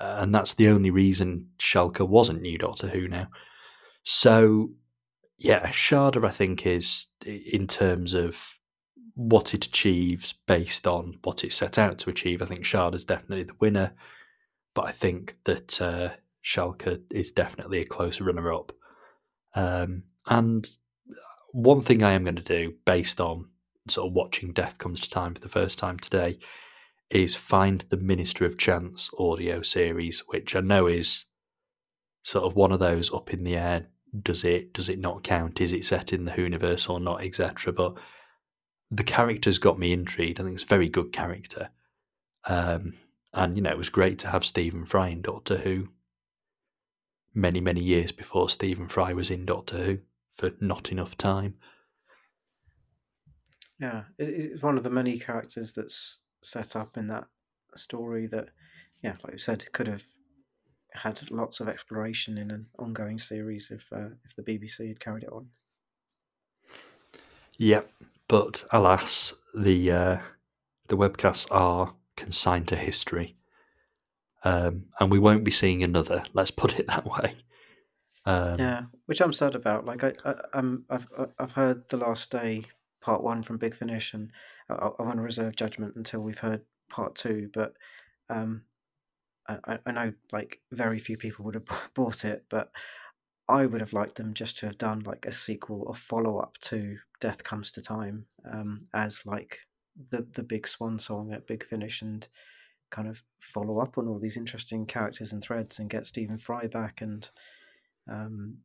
[0.00, 3.28] and that's the only reason Shalka wasn't new Doctor Who now.
[4.02, 4.70] So,
[5.38, 8.58] yeah, Shada, I think, is in terms of
[9.14, 12.42] what it achieves based on what it set out to achieve.
[12.42, 13.92] I think Shada's definitely the winner,
[14.74, 16.10] but I think that uh,
[16.44, 18.72] Shalka is definitely a close runner up.
[19.54, 20.68] Um, and
[21.52, 23.48] one thing I am going to do, based on
[23.88, 26.38] sort of watching Death Comes to Time for the first time today,
[27.10, 31.26] is find the Minister of Chance audio series, which I know is
[32.22, 33.86] sort of one of those up in the air.
[34.20, 35.60] Does it does it not count?
[35.60, 37.72] Is it set in the universe or not, etc.
[37.72, 37.94] But
[38.94, 40.40] the character's got me intrigued.
[40.40, 41.70] I think it's a very good character.
[42.46, 42.94] Um,
[43.32, 45.88] and you know, it was great to have Stephen Fry in Doctor Who
[47.34, 49.98] many, many years before Stephen Fry was in Doctor Who
[50.36, 51.54] for not enough time.
[53.80, 57.26] Yeah, it's one of the many characters that's set up in that
[57.74, 58.50] story that,
[59.02, 60.04] yeah, like you said, could have
[60.92, 65.24] had lots of exploration in an ongoing series if uh, if the BBC had carried
[65.24, 65.48] it on.
[67.58, 67.90] Yep,
[68.28, 70.18] but alas, the uh,
[70.88, 73.36] the webcasts are consigned to history.
[74.44, 76.22] Um, and we won't be seeing another.
[76.34, 77.34] Let's put it that way.
[78.26, 79.84] Um, yeah, which I'm sad about.
[79.84, 81.06] Like I, I am I've
[81.38, 82.64] I've heard the last day
[83.00, 84.30] part one from Big Finish, and
[84.68, 87.50] I, I want to reserve judgment until we've heard part two.
[87.52, 87.74] But
[88.30, 88.62] um,
[89.48, 92.70] I, I know like very few people would have bought it, but
[93.48, 96.56] I would have liked them just to have done like a sequel or follow up
[96.62, 99.58] to Death Comes to Time um, as like
[100.10, 102.26] the the big swan song at Big Finish and
[102.90, 106.66] kind of follow up on all these interesting characters and threads and get Stephen Fry
[106.66, 107.28] back and
[108.10, 108.56] um,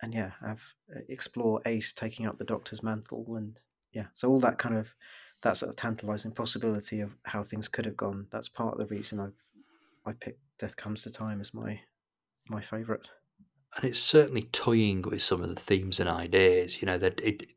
[0.00, 0.62] and yeah, have
[0.94, 3.58] uh, explore Ace taking up the Doctor's mantle and
[3.92, 4.94] yeah, so all that kind of
[5.42, 8.26] that sort of tantalizing possibility of how things could have gone.
[8.30, 9.42] That's part of the reason I've
[10.06, 11.80] I picked Death Comes to Time as my
[12.48, 13.08] my favourite.
[13.76, 16.82] And it's certainly toying with some of the themes and ideas.
[16.82, 17.50] You know that it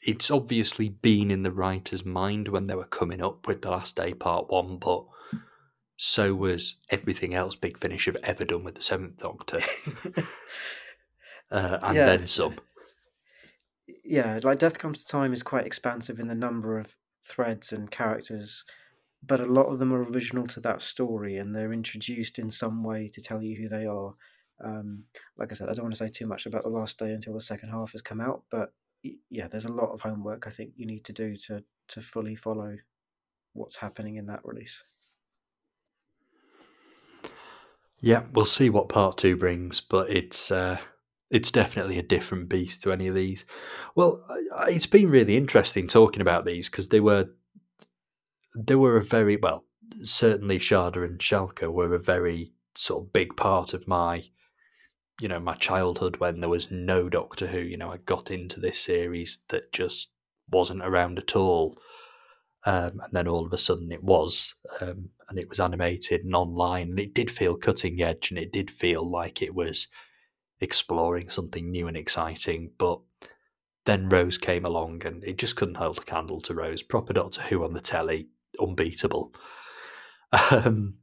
[0.00, 3.96] it's obviously been in the writer's mind when they were coming up with the last
[3.96, 5.04] day part one, but
[5.96, 9.58] so was everything else Big Finish have ever done with the Seventh Doctor,
[11.50, 12.06] uh, and yeah.
[12.06, 12.56] then some.
[14.04, 17.90] Yeah, like Death Comes to Time is quite expansive in the number of threads and
[17.90, 18.64] characters,
[19.26, 22.84] but a lot of them are original to that story, and they're introduced in some
[22.84, 24.14] way to tell you who they are.
[24.62, 25.04] Um,
[25.36, 27.34] like I said, I don't want to say too much about the last day until
[27.34, 28.72] the second half has come out, but
[29.30, 32.34] yeah, there's a lot of homework I think you need to do to to fully
[32.34, 32.76] follow
[33.52, 34.82] what's happening in that release.
[38.00, 40.78] Yeah, we'll see what part two brings, but it's uh,
[41.30, 43.44] it's definitely a different beast to any of these.
[43.94, 44.24] Well,
[44.68, 47.28] it's been really interesting talking about these because they were
[48.56, 49.64] they were a very well
[50.04, 54.24] certainly Shada and Shalka were a very sort of big part of my
[55.20, 57.58] you know my childhood when there was no Doctor Who.
[57.58, 60.12] You know, I got into this series that just
[60.50, 61.76] wasn't around at all.
[62.66, 66.34] Um, and then all of a sudden it was, um, and it was animated and
[66.34, 69.86] online, and it did feel cutting edge, and it did feel like it was
[70.60, 72.72] exploring something new and exciting.
[72.76, 73.00] But
[73.86, 76.82] then Rose came along, and it just couldn't hold a candle to Rose.
[76.82, 78.28] Proper Doctor Who on the telly,
[78.60, 79.34] unbeatable.
[80.50, 80.98] Um,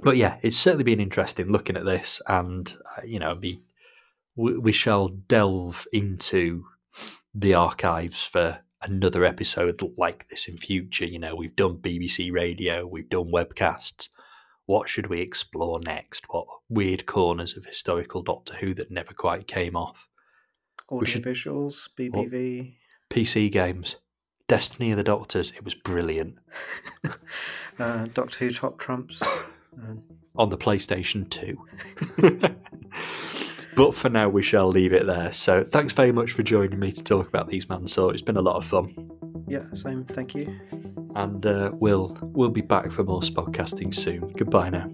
[0.00, 3.62] but yeah, it's certainly been interesting looking at this, and uh, you know, be
[4.36, 6.64] we, we shall delve into
[7.34, 11.06] the archives for another episode like this in future.
[11.06, 14.08] You know, we've done BBC Radio, we've done webcasts.
[14.66, 16.24] What should we explore next?
[16.28, 20.08] What weird corners of historical Doctor Who that never quite came off?
[20.90, 22.74] Audio visuals, BBV,
[23.10, 23.96] PC games,
[24.48, 25.50] Destiny of the Doctors.
[25.50, 26.36] It was brilliant.
[27.78, 29.28] uh, Doctor Who top trumps um...
[30.36, 31.58] on the PlayStation Two.
[33.74, 35.32] But for now, we shall leave it there.
[35.32, 37.88] So thanks very much for joining me to talk about these man.
[37.88, 39.10] So it's been a lot of fun.
[39.48, 40.04] Yeah, same.
[40.04, 40.58] Thank you.
[41.16, 44.28] And uh, we'll we'll be back for more podcasting soon.
[44.36, 44.90] Goodbye now.